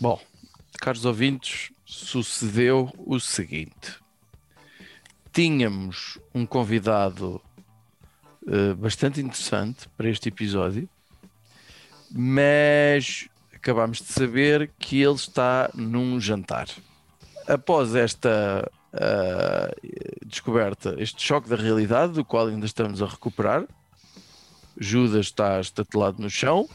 Bom, 0.00 0.18
caros 0.80 1.04
ouvintes, 1.04 1.72
sucedeu 1.84 2.92
o 2.98 3.18
seguinte: 3.18 3.98
tínhamos 5.32 6.18
um 6.34 6.46
convidado 6.46 7.42
eh, 8.48 8.74
bastante 8.74 9.20
interessante 9.20 9.88
para 9.96 10.08
este 10.08 10.28
episódio, 10.28 10.88
mas 12.10 13.28
acabámos 13.54 13.98
de 13.98 14.06
saber 14.12 14.70
que 14.78 15.00
ele 15.02 15.14
está 15.14 15.70
num 15.74 16.20
jantar. 16.20 16.66
Após 17.46 17.94
esta 17.94 18.70
ah, 18.92 19.70
descoberta, 20.24 20.94
este 20.98 21.22
choque 21.22 21.48
da 21.48 21.56
realidade, 21.56 22.12
do 22.14 22.24
qual 22.24 22.46
ainda 22.48 22.66
estamos 22.66 23.02
a 23.02 23.06
recuperar, 23.06 23.64
Judas 24.78 25.26
está 25.26 25.60
estatelado 25.60 26.22
no 26.22 26.30
chão. 26.30 26.68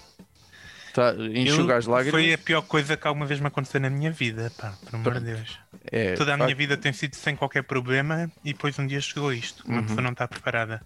Está 0.88 1.10
a 1.12 1.16
enxugar 1.16 1.78
as 1.78 1.86
lágrimas. 1.88 2.12
Foi 2.12 2.34
a 2.34 2.38
pior 2.38 2.62
coisa 2.62 2.96
que 2.96 3.06
alguma 3.08 3.26
vez 3.26 3.40
me 3.42 3.48
aconteceu 3.48 3.82
na 3.82 3.90
minha 3.90 4.12
vida, 4.12 4.50
pá, 4.58 4.74
por 4.86 4.96
amor 4.96 5.14
de 5.20 5.26
Deus. 5.34 5.60
É, 5.92 6.14
Toda 6.14 6.34
a 6.34 6.38
de 6.38 6.44
minha 6.44 6.56
vida 6.56 6.78
tem 6.78 6.94
sido 6.94 7.16
sem 7.16 7.36
qualquer 7.36 7.64
problema 7.64 8.32
e 8.46 8.54
depois 8.54 8.78
um 8.80 8.88
dia 8.88 9.02
chegou 9.02 9.34
isto. 9.34 9.66
Uma 9.68 9.80
Uhum. 9.80 9.84
pessoa 9.88 10.02
não 10.02 10.12
está 10.12 10.28
preparada. 10.28 10.82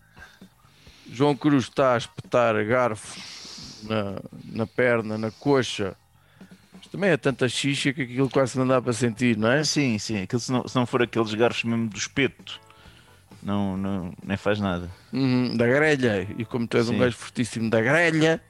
João 1.12 1.36
Cruz 1.36 1.66
está 1.66 1.94
a 1.96 1.98
espetar 1.98 2.64
garfo 2.66 3.20
na, 3.84 4.20
na 4.54 4.68
perna, 4.68 5.18
na 5.18 5.32
coxa. 5.32 5.96
Mas 6.74 6.88
também 6.88 7.10
é 7.12 7.18
tanta 7.18 7.50
xixa 7.50 7.94
que 7.94 8.04
aquilo 8.04 8.30
quase 8.30 8.58
não 8.58 8.68
dá 8.68 8.82
para 8.82 8.94
sentir, 8.94 9.38
não 9.38 9.52
é? 9.52 9.64
Sim, 9.64 9.98
sim. 10.00 10.22
Aquilo, 10.22 10.40
se, 10.40 10.52
não, 10.52 10.68
se 10.68 10.76
não 10.76 10.86
for 10.86 11.02
aqueles 11.02 11.34
garfos 11.34 11.64
mesmo 11.64 11.90
do 11.90 11.98
espeto, 11.98 12.60
não, 13.44 13.78
não, 13.78 14.14
nem 14.26 14.38
faz 14.38 14.60
nada. 14.60 14.90
Uhum, 15.12 15.58
da 15.58 15.66
grelha. 15.68 16.22
E 16.38 16.46
como 16.46 16.68
tu 16.68 16.78
és 16.78 16.88
um 16.90 16.94
Sim. 16.94 16.98
gajo 16.98 17.18
fortíssimo 17.18 17.70
da 17.70 17.82
grelha, 17.82 18.42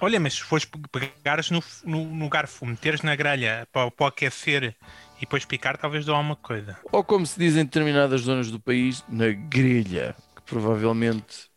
Olha, 0.00 0.20
mas 0.20 0.34
se 0.34 0.42
fores 0.42 0.64
pe- 0.64 0.78
pegares 0.90 1.50
no, 1.50 1.60
no, 1.84 2.04
no 2.14 2.28
garfo, 2.28 2.64
meteres 2.66 3.02
na 3.02 3.16
grelha 3.16 3.66
para, 3.72 3.90
para 3.90 4.08
aquecer 4.08 4.76
e 5.16 5.20
depois 5.20 5.44
picar, 5.44 5.76
talvez 5.76 6.04
dê 6.04 6.10
alguma 6.12 6.36
coisa. 6.36 6.78
ou 6.92 7.04
como 7.04 7.26
se 7.26 7.38
diz 7.38 7.56
em 7.56 7.64
determinadas 7.64 8.22
zonas 8.22 8.50
do 8.50 8.60
país, 8.60 9.02
na 9.08 9.30
grelha, 9.32 10.14
que 10.36 10.42
provavelmente 10.42 11.47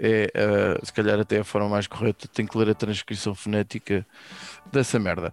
é, 0.00 0.30
ah, 0.34 0.84
se 0.84 0.92
calhar 0.92 1.18
até 1.18 1.38
a 1.38 1.44
forma 1.44 1.68
mais 1.68 1.86
correta, 1.86 2.28
tem 2.28 2.46
que 2.46 2.56
ler 2.56 2.70
a 2.70 2.74
transcrição 2.74 3.34
fonética 3.34 4.06
dessa 4.72 4.98
merda. 4.98 5.32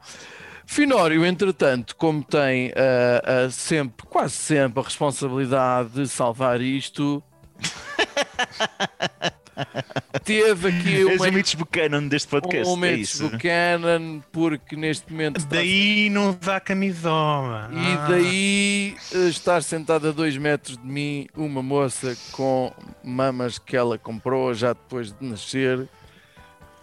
Finório, 0.65 1.25
entretanto, 1.25 1.95
como 1.95 2.23
tem 2.23 2.71
ah, 2.75 3.45
ah, 3.45 3.49
sempre, 3.49 4.05
quase 4.07 4.35
sempre, 4.35 4.79
a 4.79 4.83
responsabilidade 4.83 5.89
de 5.89 6.07
salvar 6.07 6.61
isto, 6.61 7.23
teve 10.23 10.69
aqui 10.69 10.95
És 11.09 11.19
uma, 11.21 11.29
o 11.29 11.31
Mitch 11.33 11.55
Buchanan 11.55 12.07
deste 12.07 12.27
podcast. 12.27 12.67
um 12.71 12.85
é 12.85 12.93
isso. 12.93 13.29
Buchanan, 13.29 14.21
porque 14.31 14.75
neste 14.75 15.11
momento 15.11 15.37
está 15.37 15.55
Daí 15.57 16.09
não 16.09 16.37
usar 16.41 16.59
camisola. 16.61 17.69
E 17.73 17.77
Ah. 17.93 18.07
daí 18.09 18.95
eh, 19.13 19.27
estar 19.29 19.61
sentada 19.63 20.09
a 20.09 20.11
dois 20.11 20.37
metros 20.37 20.77
de 20.77 20.85
mim 20.85 21.27
uma 21.35 21.61
moça 21.61 22.15
com 22.31 22.71
mamas 23.03 23.57
que 23.59 23.75
ela 23.75 23.97
comprou 23.97 24.53
já 24.53 24.73
depois 24.73 25.11
de 25.11 25.25
nascer, 25.25 25.87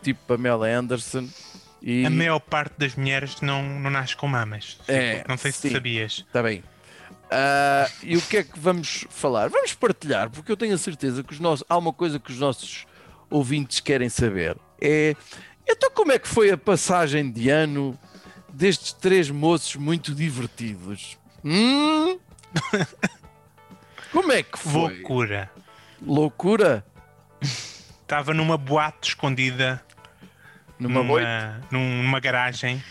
tipo 0.02 0.20
Pamela 0.26 0.68
Anderson. 0.68 1.28
E 1.82 2.04
A 2.04 2.10
maior 2.10 2.40
parte 2.40 2.74
das 2.78 2.94
mulheres 2.94 3.40
não, 3.40 3.62
não 3.80 3.90
nasce 3.90 4.14
com 4.14 4.28
mamas. 4.28 4.78
É, 4.86 5.24
não 5.26 5.36
sei 5.38 5.50
se 5.50 5.68
sim. 5.68 5.70
sabias. 5.70 6.24
está 6.26 6.42
bem. 6.42 6.62
Ah, 7.30 7.88
e 8.02 8.16
o 8.16 8.22
que 8.22 8.38
é 8.38 8.42
que 8.42 8.58
vamos 8.58 9.06
falar? 9.08 9.48
Vamos 9.48 9.72
partilhar, 9.72 10.28
porque 10.30 10.50
eu 10.50 10.56
tenho 10.56 10.74
a 10.74 10.78
certeza 10.78 11.22
que 11.22 11.32
os 11.32 11.38
nossos, 11.40 11.64
há 11.68 11.78
uma 11.78 11.92
coisa 11.92 12.18
que 12.18 12.32
os 12.32 12.38
nossos 12.38 12.86
ouvintes 13.30 13.80
querem 13.80 14.08
saber. 14.08 14.56
É 14.80 15.14
então 15.68 15.90
como 15.92 16.10
é 16.12 16.18
que 16.18 16.26
foi 16.28 16.50
a 16.50 16.58
passagem 16.58 17.30
de 17.30 17.48
ano 17.48 17.96
destes 18.52 18.92
três 18.92 19.30
moços 19.30 19.76
muito 19.76 20.14
divertidos? 20.14 21.16
Hum? 21.44 22.18
Como 24.12 24.32
é 24.32 24.42
que 24.42 24.58
foi? 24.58 24.94
Loucura. 24.96 25.50
Loucura? 26.02 26.84
Estava 28.02 28.34
numa 28.34 28.56
boate 28.58 29.10
escondida 29.10 29.80
Numa 30.78 31.04
boita? 31.04 31.62
num- 31.70 32.02
numa 32.02 32.18
garagem. 32.18 32.82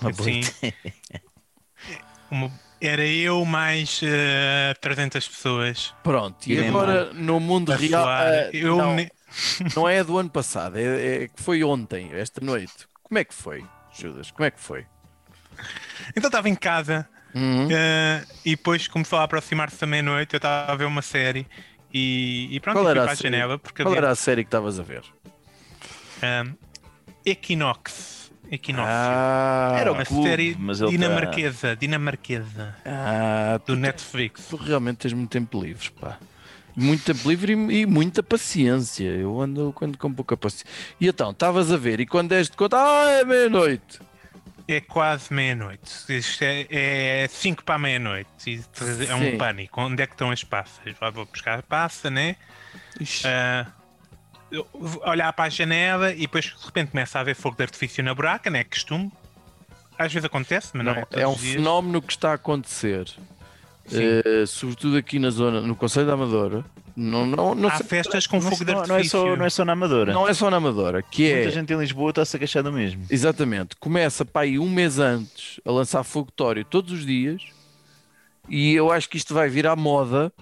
Uma 0.00 0.10
assim. 0.10 0.40
Uma- 2.30 2.50
era 2.80 3.04
eu 3.06 3.44
mais 3.44 4.00
eh, 4.02 4.74
300 4.80 5.28
pessoas. 5.28 5.94
Pronto, 6.02 6.46
e 6.48 6.54
E 6.54 6.66
agora 6.66 7.12
no 7.12 7.38
mundo 7.40 7.72
real. 7.72 8.06
ah, 8.08 8.48
eu 8.52 8.76
não, 8.76 8.94
ne- 8.94 9.10
não 9.74 9.88
é 9.88 10.02
do 10.04 10.18
ano 10.18 10.30
passado, 10.30 10.76
é, 10.78 11.24
é 11.24 11.28
que 11.28 11.42
foi 11.42 11.62
ontem, 11.64 12.10
esta 12.12 12.40
noite. 12.44 12.86
Como 13.02 13.18
é 13.18 13.24
que 13.24 13.34
foi, 13.34 13.64
Judas? 13.92 14.30
Como 14.30 14.44
é 14.46 14.50
que 14.50 14.60
foi? 14.60 14.86
Então 16.16 16.28
estava 16.28 16.48
em 16.48 16.54
casa 16.54 17.08
Uhum. 17.34 17.68
eh, 17.70 18.24
e 18.44 18.56
depois 18.56 18.88
começou 18.88 19.18
a 19.18 19.24
aproximar-se 19.24 19.78
da 19.80 19.86
meia-noite. 19.86 20.34
Eu 20.34 20.38
estava 20.38 20.72
a 20.72 20.74
ver 20.74 20.84
uma 20.86 21.02
série 21.02 21.46
e, 21.92 22.48
e 22.50 22.60
pronto, 22.60 22.76
Qual 22.76 22.84
eu 22.84 22.90
fui 22.90 22.90
era 22.92 23.00
a 23.02 23.04
para 23.04 23.12
a 23.12 23.16
série? 23.16 23.30
janela 23.34 23.58
porque 23.58 23.82
Qual 23.82 23.92
havia 23.92 23.98
era 24.06 24.10
a 24.10 24.14
série 24.14 24.42
que 24.42 24.48
estavas 24.48 24.80
a 24.80 24.82
ver? 24.82 25.02
um, 26.22 26.54
Equinox. 27.24 28.30
Equinox. 28.50 28.88
Ah, 28.88 29.74
Era 29.78 29.92
uma 29.92 30.04
clube, 30.06 30.28
série 30.28 30.54
tá- 30.54 30.86
dinamarquesa, 30.88 31.74
dinamarquesa 31.76 32.76
ah, 32.84 33.58
do 33.58 33.74
tu, 33.74 33.76
Netflix. 33.76 34.46
tu 34.48 34.56
realmente 34.56 34.98
tens 34.98 35.12
muito 35.12 35.30
tempo 35.30 35.60
livre, 35.62 35.90
pá. 36.00 36.16
Muito 36.76 37.04
tempo 37.04 37.28
livre 37.28 37.54
e, 37.54 37.80
e 37.80 37.86
muita 37.86 38.22
paciência. 38.22 39.08
Eu 39.08 39.40
ando 39.40 39.72
quando 39.74 39.96
com 39.96 40.12
pouca 40.12 40.36
paciência. 40.36 40.66
E 41.00 41.08
então, 41.08 41.30
estavas 41.30 41.72
a 41.72 41.76
ver, 41.78 42.00
e 42.00 42.06
quando 42.06 42.32
és 42.32 42.50
de 42.50 42.56
conta, 42.56 42.76
ah, 42.76 43.10
é 43.12 43.24
meia-noite. 43.24 44.00
É 44.68 44.80
quase 44.80 45.32
meia-noite. 45.32 46.04
Isto 46.08 46.42
é 46.42 47.26
5 47.30 47.64
para 47.64 47.76
a 47.76 47.78
meia-noite. 47.78 48.60
É 49.08 49.14
um 49.14 49.30
Sim. 49.30 49.38
pânico. 49.38 49.80
Onde 49.80 50.02
é 50.02 50.06
que 50.06 50.12
estão 50.12 50.30
as 50.30 50.44
passas? 50.44 50.94
Vá, 51.00 51.08
Vou 51.08 51.24
buscar 51.24 51.60
a 51.60 51.62
passa, 51.62 52.10
né? 52.10 52.36
Vou 54.72 55.02
olhar 55.06 55.32
para 55.32 55.44
a 55.44 55.48
janela 55.48 56.12
e 56.12 56.20
depois 56.20 56.44
de 56.44 56.64
repente 56.64 56.90
começa 56.90 57.18
a 57.18 57.20
haver 57.20 57.36
fogo 57.36 57.56
de 57.56 57.62
artifício 57.62 58.02
na 58.02 58.14
buraca, 58.14 58.50
né? 58.50 58.64
Costume. 58.64 59.10
Às 59.98 60.12
vezes 60.12 60.26
acontece, 60.26 60.72
mas 60.74 60.84
não, 60.84 60.94
não, 60.94 61.02
é, 61.12 61.22
é 61.22 61.28
um 61.28 61.36
fenómeno 61.36 62.02
que 62.02 62.12
está 62.12 62.32
a 62.32 62.34
acontecer. 62.34 63.08
Eh, 63.92 64.44
sobretudo 64.46 64.96
aqui 64.96 65.18
na 65.18 65.30
zona, 65.30 65.60
no 65.60 65.76
Conselho 65.76 66.06
da 66.06 66.14
Amadora. 66.14 66.64
Não, 66.96 67.26
não, 67.26 67.54
não, 67.54 67.68
Há 67.68 67.76
sei- 67.76 67.86
festas 67.86 68.26
com 68.26 68.40
fogo 68.40 68.64
de 68.64 68.72
artifício. 68.72 68.88
não 68.88 68.98
é 68.98 69.04
só, 69.04 69.36
não 69.36 69.44
é 69.46 69.50
só 69.50 69.64
na 69.64 69.72
Amadora. 69.74 70.12
não 70.12 70.26
é 70.28 70.32
só 70.34 70.50
na 70.50 70.56
Amadora, 70.56 71.02
que 71.02 71.30
é. 71.30 71.34
Muita 71.36 71.50
gente 71.50 71.72
em 71.72 71.78
Lisboa 71.78 72.10
está-se 72.10 72.34
a 72.34 72.38
queixar 72.38 72.62
do 72.62 72.72
mesmo. 72.72 73.04
Exatamente. 73.10 73.76
Começa 73.78 74.24
para 74.24 74.42
aí 74.42 74.58
um 74.58 74.68
mês 74.68 74.98
antes 74.98 75.60
a 75.64 75.70
lançar 75.70 76.02
fogotório 76.04 76.64
todos 76.64 76.92
os 76.92 77.04
dias 77.06 77.42
e 78.48 78.74
eu 78.74 78.90
acho 78.90 79.08
que 79.10 79.16
isto 79.18 79.34
vai 79.34 79.48
vir 79.48 79.66
à 79.66 79.76
moda 79.76 80.32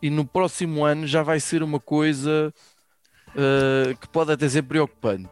e 0.00 0.08
no 0.10 0.24
próximo 0.24 0.84
ano 0.84 1.06
já 1.06 1.22
vai 1.22 1.38
ser 1.38 1.62
uma 1.62 1.78
coisa 1.78 2.52
uh, 3.28 3.96
que 3.98 4.08
pode 4.08 4.32
até 4.32 4.48
ser 4.48 4.62
preocupante. 4.62 5.28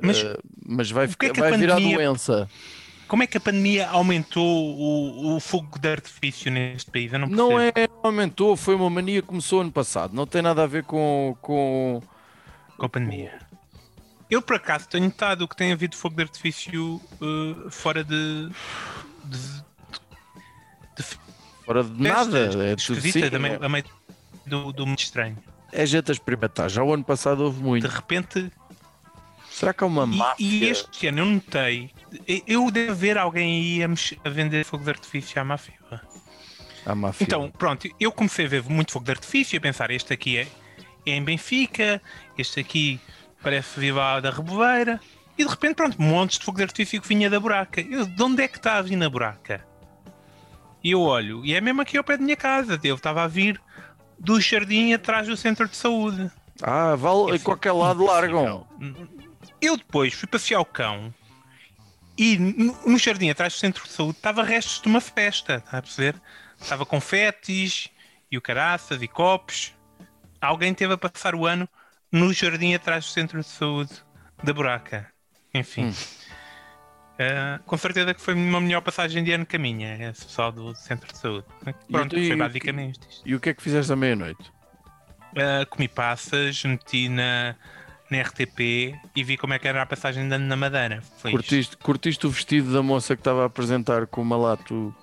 Mas 0.00 0.22
Uh, 0.22 0.38
mas 0.66 0.90
vai, 0.90 1.04
é 1.04 1.08
ficar, 1.08 1.30
a 1.30 1.32
vai 1.32 1.56
virar 1.58 1.74
pandemia- 1.76 1.96
doença. 1.96 2.48
Como 3.12 3.22
é 3.22 3.26
que 3.26 3.36
a 3.36 3.40
pandemia 3.40 3.90
aumentou 3.90 4.42
o, 4.42 5.36
o 5.36 5.38
fogo 5.40 5.78
de 5.78 5.86
artifício 5.86 6.50
neste 6.50 6.90
país? 6.90 7.12
Eu 7.12 7.18
não 7.18 7.28
percebo. 7.28 7.50
Não 7.50 7.60
é 7.60 7.72
aumentou, 8.02 8.56
foi 8.56 8.74
uma 8.74 8.88
mania 8.88 9.20
que 9.20 9.28
começou 9.28 9.60
ano 9.60 9.70
passado. 9.70 10.14
Não 10.14 10.26
tem 10.26 10.40
nada 10.40 10.62
a 10.62 10.66
ver 10.66 10.82
com, 10.84 11.36
com 11.42 12.00
com 12.74 12.86
a 12.86 12.88
pandemia. 12.88 13.38
Eu, 14.30 14.40
por 14.40 14.56
acaso, 14.56 14.88
tenho 14.88 15.04
notado 15.04 15.46
que 15.46 15.54
tem 15.54 15.72
havido 15.72 15.94
fogo 15.94 16.16
de 16.16 16.22
artifício 16.22 16.98
uh, 17.20 17.70
fora 17.70 18.02
de. 18.02 18.48
de, 19.24 19.38
de 20.96 21.02
fora 21.66 21.84
de 21.84 22.02
nada. 22.02 22.46
É 22.64 22.78
sim, 22.78 23.22
a 23.24 23.38
meio, 23.38 23.62
a 23.62 23.68
meio 23.68 23.84
do, 24.46 24.72
do 24.72 24.86
muito 24.86 25.00
estranho. 25.02 25.36
é 25.70 25.84
gente 25.84 26.10
a 26.10 26.14
experimentar. 26.14 26.70
Já 26.70 26.82
o 26.82 26.94
ano 26.94 27.04
passado 27.04 27.44
houve 27.44 27.58
De 27.58 27.62
muito. 27.62 27.86
repente. 27.86 28.50
Será 29.50 29.74
que 29.74 29.84
há 29.84 29.86
uma 29.86 30.04
E, 30.04 30.16
máfia? 30.16 30.46
e 30.46 30.64
este 30.64 31.08
ano 31.08 31.18
eu 31.18 31.26
notei. 31.26 31.90
Eu 32.46 32.70
devo 32.70 32.94
ver 32.94 33.18
alguém 33.18 33.80
aí 33.82 33.84
a, 34.24 34.28
vender 34.28 34.64
fogo 34.64 34.84
de 34.84 34.90
artifício 34.90 35.40
à 35.40 35.44
máfia. 35.44 35.74
Há 36.84 36.94
máfia. 36.94 37.24
Então, 37.24 37.50
pronto, 37.50 37.88
eu 37.98 38.12
comecei 38.12 38.46
a 38.46 38.48
ver 38.48 38.62
muito 38.64 38.92
fogo 38.92 39.04
de 39.04 39.12
artifício 39.12 39.56
e 39.56 39.58
a 39.58 39.60
pensar: 39.60 39.90
este 39.90 40.12
aqui 40.12 40.38
é, 40.38 40.46
é 41.06 41.12
em 41.12 41.22
Benfica, 41.22 42.02
este 42.36 42.60
aqui 42.60 43.00
parece 43.42 43.78
Viva 43.78 44.20
da 44.20 44.30
Reboveira, 44.30 45.00
e 45.36 45.44
de 45.44 45.50
repente, 45.50 45.74
pronto, 45.74 46.00
montes 46.00 46.38
de 46.38 46.44
fogo 46.44 46.58
de 46.58 46.64
artifício 46.64 47.00
que 47.00 47.08
vinha 47.08 47.30
da 47.30 47.40
buraca. 47.40 47.80
Eu, 47.80 48.06
de 48.06 48.22
onde 48.22 48.42
é 48.42 48.48
que 48.48 48.58
está 48.58 48.76
a 48.76 48.82
vir 48.82 48.96
na 48.96 49.08
buraca? 49.08 49.64
E 50.82 50.90
eu 50.90 51.00
olho, 51.00 51.44
e 51.44 51.54
é 51.54 51.60
mesmo 51.60 51.80
aqui 51.80 51.96
ao 51.96 52.04
pé 52.04 52.16
da 52.16 52.22
minha 52.22 52.36
casa. 52.36 52.78
Eu 52.82 52.96
estava 52.96 53.22
a 53.22 53.28
vir 53.28 53.60
do 54.18 54.40
jardim 54.40 54.92
atrás 54.92 55.26
do 55.26 55.36
centro 55.36 55.68
de 55.68 55.76
saúde. 55.76 56.30
Ah, 56.62 56.94
vale, 56.96 57.36
em 57.36 57.38
qualquer 57.38 57.72
lado 57.72 58.04
largam. 58.04 58.66
Eu 59.60 59.76
depois 59.76 60.12
fui 60.12 60.28
passear 60.28 60.60
o 60.60 60.64
cão 60.64 61.14
e 62.16 62.38
no, 62.38 62.98
jardim 62.98 63.30
atrás 63.30 63.54
do 63.54 63.58
centro 63.58 63.84
de 63.84 63.90
saúde 63.90 64.18
estava 64.18 64.42
restos 64.42 64.80
de 64.80 64.88
uma 64.88 65.00
festa, 65.00 65.56
está 65.56 65.78
a 65.78 65.82
perceber? 65.82 66.20
Estava 66.60 66.84
confetes 66.84 67.88
e 68.30 68.36
o 68.36 68.40
caraças 68.40 69.02
e 69.02 69.08
copos. 69.08 69.74
Alguém 70.40 70.74
teve 70.74 70.92
a 70.94 70.98
passar 70.98 71.34
o 71.34 71.46
ano 71.46 71.68
no 72.10 72.32
jardim 72.32 72.74
atrás 72.74 73.06
do 73.06 73.10
centro 73.10 73.40
de 73.40 73.46
saúde 73.46 73.92
da 74.42 74.52
buraca. 74.52 75.10
Enfim. 75.54 75.86
Hum. 75.86 75.92
Ah, 77.18 77.60
com 77.64 77.76
certeza 77.76 78.14
que 78.14 78.20
foi 78.20 78.34
uma 78.34 78.60
melhor 78.60 78.80
passagem 78.80 79.22
de 79.22 79.32
ano 79.32 79.46
que 79.46 79.56
a 79.56 79.58
minha, 79.58 80.10
esse 80.10 80.24
pessoal 80.24 80.50
do 80.50 80.74
centro 80.74 81.10
de 81.12 81.18
saúde. 81.18 81.46
Pronto, 81.90 82.18
e- 82.18 82.26
foi 82.28 82.36
basicamente 82.36 83.00
isto. 83.08 83.22
E 83.24 83.34
o 83.34 83.40
que 83.40 83.50
é 83.50 83.54
que 83.54 83.62
fizeste 83.62 83.92
à 83.92 83.96
meia-noite? 83.96 84.52
Uh, 85.32 85.64
comi 85.70 85.88
passas, 85.88 86.62
meti 86.64 87.08
na, 87.08 87.56
na 88.12 88.20
RTP 88.22 88.94
e 89.16 89.24
vi 89.24 89.36
como 89.36 89.54
é 89.54 89.58
que 89.58 89.66
era 89.66 89.82
a 89.82 89.86
passagem 89.86 90.28
de 90.28 90.34
ano 90.34 90.46
na 90.46 90.56
Madeira. 90.56 91.02
Foi. 91.18 91.30
Curtiste, 91.32 91.76
curtiste 91.78 92.26
o 92.26 92.30
vestido 92.30 92.72
da 92.72 92.82
moça 92.82 93.16
que 93.16 93.20
estava 93.20 93.42
a 93.42 93.46
apresentar 93.46 94.06
com 94.06 94.22
o 94.22 94.24
malato? 94.24 94.94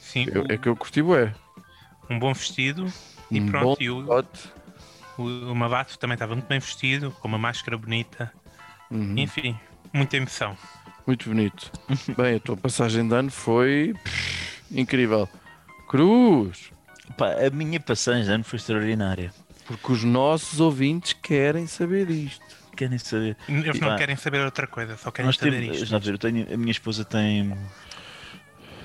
Sim, 0.00 0.26
Eu- 0.32 0.46
é 0.48 0.56
que 0.58 0.68
eu 0.68 0.76
curti, 0.76 1.00
ué. 1.02 1.34
um 2.10 2.18
bom 2.18 2.32
vestido 2.34 2.86
e 3.30 3.40
Um 3.40 3.46
pronto. 3.46 3.66
bom 3.66 3.76
E 3.80 3.90
o, 3.90 4.06
o, 5.18 5.50
o 5.52 5.54
Mavato 5.54 5.98
também 5.98 6.14
estava 6.14 6.34
muito 6.34 6.46
bem 6.48 6.58
vestido, 6.58 7.10
com 7.20 7.28
uma 7.28 7.38
máscara 7.38 7.76
bonita. 7.78 8.32
Uhum, 8.90 9.14
Enfim, 9.18 9.58
muita 9.92 10.16
emoção. 10.16 10.56
Muito 11.06 11.28
bonito. 11.28 11.70
Bem, 12.16 12.36
a 12.36 12.40
tua 12.40 12.56
passagem 12.56 13.08
de 13.08 13.14
ano 13.14 13.30
foi 13.30 13.94
pff, 14.04 14.62
incrível. 14.70 15.28
Cruz! 15.88 16.70
Pá, 17.16 17.32
a 17.46 17.50
minha 17.50 17.80
passagem 17.80 18.24
de 18.24 18.30
ano 18.30 18.44
foi 18.44 18.56
extraordinária. 18.58 19.32
Porque 19.66 19.92
os 19.92 20.02
nossos 20.04 20.60
ouvintes 20.60 21.12
querem 21.12 21.66
saber 21.66 22.10
isto. 22.10 22.44
Querem 22.76 22.98
saber? 22.98 23.36
Eles 23.48 23.78
não 23.80 23.88
Pá. 23.90 23.96
querem 23.96 24.16
saber 24.16 24.44
outra 24.44 24.66
coisa, 24.66 24.96
só 24.96 25.10
querem 25.10 25.30
saber 25.32 25.60
temos, 25.60 25.82
isto. 25.82 26.10
eu 26.10 26.18
tenho, 26.18 26.52
a 26.52 26.56
minha 26.56 26.70
esposa 26.70 27.04
tem, 27.04 27.56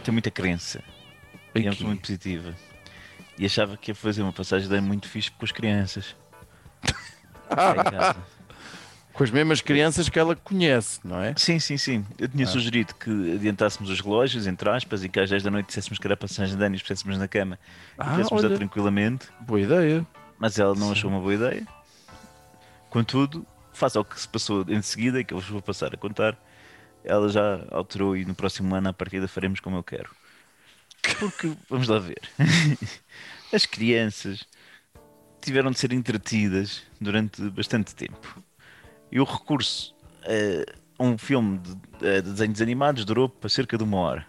tem 0.03 0.11
muita 0.11 0.29
crença. 0.29 0.83
Digamos 1.55 1.77
Aqui. 1.77 1.85
muito 1.85 2.01
positiva. 2.01 2.53
E 3.37 3.45
achava 3.45 3.77
que 3.77 3.91
ia 3.91 3.95
fazer 3.95 4.21
uma 4.23 4.33
passagem 4.33 4.67
de 4.67 4.81
muito 4.81 5.07
fixe 5.07 5.31
com 5.31 5.45
as 5.45 5.51
crianças. 5.51 6.15
Com 9.13 9.23
as 9.23 9.31
mesmas 9.31 9.61
crianças 9.61 10.09
que 10.09 10.19
ela 10.19 10.35
conhece, 10.35 10.99
não 11.03 11.19
é? 11.19 11.33
Sim, 11.35 11.57
sim, 11.57 11.75
sim. 11.75 12.05
Eu 12.19 12.27
tinha 12.27 12.45
sugerido 12.45 12.93
que 12.93 13.09
adiantássemos 13.33 13.89
os 13.89 13.99
relógios, 13.99 14.45
entre 14.45 14.69
aspas, 14.69 15.03
e 15.03 15.09
que 15.09 15.19
às 15.19 15.27
10 15.27 15.41
da 15.41 15.49
noite 15.49 15.65
disséssemos 15.69 15.97
que 15.97 16.05
era 16.05 16.15
passagem 16.15 16.55
de 16.55 16.63
ano 16.63 16.75
e 16.75 16.77
os 16.77 16.83
puséssemos 16.83 17.17
na 17.17 17.27
cama 17.27 17.57
e 17.65 17.95
Ah, 17.97 18.11
pudéssemos 18.11 18.43
dar 18.43 18.51
tranquilamente, 18.55 19.25
Boa 19.41 19.59
ideia. 19.59 20.05
Mas 20.37 20.57
ela 20.59 20.75
não 20.75 20.91
achou 20.91 21.09
uma 21.09 21.19
boa 21.19 21.33
ideia. 21.33 21.67
Contudo, 22.89 23.45
face 23.73 23.97
ao 23.97 24.05
que 24.05 24.19
se 24.19 24.27
passou 24.27 24.65
em 24.67 24.81
seguida, 24.81 25.19
e 25.19 25.23
que 25.23 25.33
eu 25.33 25.39
vos 25.39 25.49
vou 25.49 25.61
passar 25.61 25.93
a 25.93 25.97
contar, 25.97 26.37
ela 27.03 27.29
já 27.29 27.65
alterou 27.71 28.15
e 28.17 28.25
no 28.25 28.35
próximo 28.35 28.73
ano, 28.75 28.89
à 28.89 28.93
partida, 28.93 29.27
faremos 29.27 29.59
como 29.59 29.77
eu 29.77 29.83
quero. 29.83 30.09
Porque, 31.19 31.53
vamos 31.69 31.87
lá 31.87 31.99
ver, 31.99 32.21
as 33.53 33.65
crianças 33.65 34.45
tiveram 35.41 35.71
de 35.71 35.79
ser 35.79 35.93
entretidas 35.93 36.83
durante 36.99 37.41
bastante 37.49 37.95
tempo. 37.95 38.43
E 39.11 39.19
o 39.19 39.23
recurso 39.23 39.95
eh, 40.23 40.65
a 40.99 41.03
um 41.03 41.17
filme 41.17 41.59
de, 41.59 41.77
eh, 42.05 42.21
de 42.21 42.31
desenhos 42.31 42.61
animados 42.61 43.05
durou 43.05 43.29
para 43.29 43.49
cerca 43.49 43.77
de 43.77 43.83
uma 43.83 43.97
hora. 43.97 44.25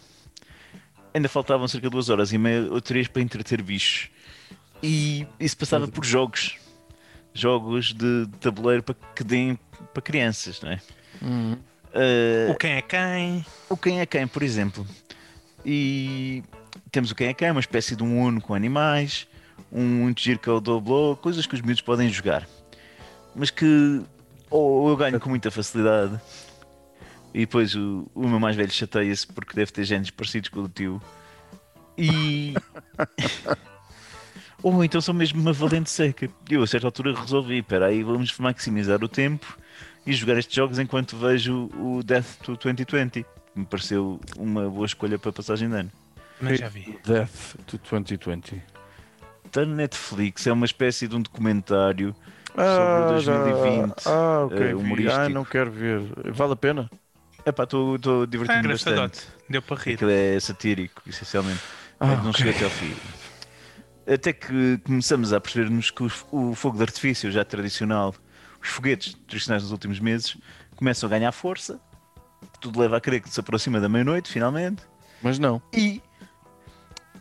Ainda 1.12 1.28
faltavam 1.28 1.66
cerca 1.66 1.88
de 1.88 1.90
duas 1.90 2.08
horas 2.08 2.32
e 2.32 2.38
meia 2.38 2.70
ou 2.70 2.80
três 2.80 3.08
para 3.08 3.22
entreter 3.22 3.62
bichos. 3.62 4.10
E 4.82 5.26
isso 5.40 5.56
passava 5.56 5.88
por 5.88 6.04
jogos. 6.04 6.56
Jogos 7.34 7.92
de, 7.94 8.26
de 8.26 8.38
tabuleiro 8.38 8.82
para 8.82 8.94
que 9.14 9.22
deem 9.22 9.58
para 9.92 10.02
crianças, 10.02 10.60
não 10.60 10.70
é? 10.72 10.80
Uhum. 11.22 11.58
Eh, 11.92 12.48
O 12.50 12.54
quem 12.56 12.72
é 12.72 12.82
quem? 12.82 13.46
o 13.68 13.76
quem 13.76 14.00
é 14.00 14.06
quem, 14.06 14.26
por 14.26 14.42
exemplo. 14.42 14.86
E 15.64 16.42
temos 16.90 17.10
o 17.10 17.14
quem 17.14 17.28
é 17.28 17.34
quem, 17.34 17.50
uma 17.50 17.60
espécie 17.60 17.94
de 17.96 18.02
um 18.02 18.20
uno 18.20 18.40
com 18.40 18.54
animais, 18.54 19.26
um 19.70 19.84
muito 19.84 20.20
giro 20.20 20.38
que 20.38 20.48
é 20.48 20.52
o 20.52 20.60
Doblo, 20.60 21.16
coisas 21.16 21.46
que 21.46 21.54
os 21.54 21.60
miúdos 21.60 21.82
podem 21.82 22.08
jogar. 22.08 22.48
Mas 23.34 23.50
que 23.50 24.00
ou 24.50 24.88
eu 24.88 24.96
ganho 24.96 25.20
com 25.20 25.28
muita 25.28 25.50
facilidade 25.50 26.18
e 27.34 27.40
depois 27.40 27.74
o, 27.74 28.10
o 28.14 28.26
meu 28.26 28.40
mais 28.40 28.56
velho 28.56 28.70
chateia-se 28.70 29.26
porque 29.26 29.54
deve 29.54 29.70
ter 29.70 29.84
genes 29.84 30.10
parecidos 30.10 30.48
com 30.48 30.60
o 30.60 30.62
do 30.62 30.68
tio. 30.68 31.02
E. 31.96 32.54
ou 34.62 34.84
então 34.84 35.00
sou 35.00 35.14
mesmo 35.14 35.40
uma 35.40 35.52
valente 35.52 35.90
seca. 35.90 36.28
E 36.50 36.54
eu 36.54 36.62
a 36.62 36.66
certa 36.66 36.86
altura 36.86 37.14
resolvi, 37.18 37.58
espera 37.58 37.86
aí, 37.86 38.02
vamos 38.02 38.36
maximizar 38.38 39.02
o 39.02 39.08
tempo 39.08 39.56
e 40.06 40.12
jogar 40.12 40.38
estes 40.38 40.54
jogos 40.54 40.78
enquanto 40.78 41.16
vejo 41.16 41.70
o 41.76 42.02
Death 42.02 42.38
to 42.42 42.56
2020. 42.56 43.22
que 43.22 43.26
Me 43.58 43.64
pareceu 43.66 44.20
uma 44.36 44.68
boa 44.68 44.86
escolha 44.86 45.18
para 45.18 45.32
passagem 45.32 45.68
de 45.68 45.74
ano. 45.76 45.92
Mas 46.40 46.58
já 46.60 46.68
vi. 46.68 46.98
Death 47.04 47.56
to 47.66 47.78
2020. 47.90 48.62
Está 49.46 49.64
na 49.64 49.74
Netflix, 49.74 50.46
é 50.46 50.52
uma 50.52 50.66
espécie 50.66 51.08
de 51.08 51.16
um 51.16 51.22
documentário 51.22 52.14
Ah, 52.56 52.76
sobre 52.76 53.04
2020. 53.14 54.04
já... 54.04 54.10
ah 54.10 54.44
ok. 54.44 54.58
eh, 54.58 54.68
vi. 54.68 54.74
humorístico. 54.74 55.20
Ah, 55.20 55.28
não 55.28 55.44
quero 55.44 55.70
ver. 55.70 56.00
Vale 56.32 56.52
a 56.52 56.56
pena? 56.56 56.90
Epá, 57.46 57.64
estou 57.64 57.94
Ah, 57.94 58.26
divertindo 58.26 58.58
engraçadote. 58.60 59.00
bastante. 59.20 59.26
Deu 59.48 59.62
para 59.62 59.80
rir. 59.80 59.94
Aquilo 59.94 60.10
é 60.10 60.38
satírico, 60.40 61.02
essencialmente. 61.06 61.60
Ah, 61.98 62.06
Mas 62.08 62.22
não 62.22 62.30
ok. 62.30 62.44
chega 62.44 62.50
até 62.56 62.64
ao 62.64 62.70
fim. 62.70 62.94
Até 64.12 64.32
que 64.32 64.78
começamos 64.84 65.32
a 65.32 65.40
perceber-nos 65.40 65.90
que 65.90 66.02
o, 66.02 66.54
fogo 66.54 66.76
de 66.78 66.82
artifício 66.82 67.30
já 67.30 67.44
tradicional, 67.44 68.14
os 68.62 68.68
foguetes 68.68 69.14
tradicionais 69.26 69.62
dos 69.62 69.72
últimos 69.72 70.00
meses, 70.00 70.36
começam 70.76 71.06
a 71.06 71.10
ganhar 71.10 71.30
força. 71.32 71.78
Tudo 72.60 72.80
leva 72.80 72.96
a 72.96 73.00
crer 73.00 73.20
que 73.20 73.28
se 73.28 73.38
aproxima 73.38 73.78
da 73.80 73.88
meia-noite, 73.88 74.30
finalmente. 74.30 74.82
Mas 75.22 75.38
não. 75.38 75.60
E 75.74 76.00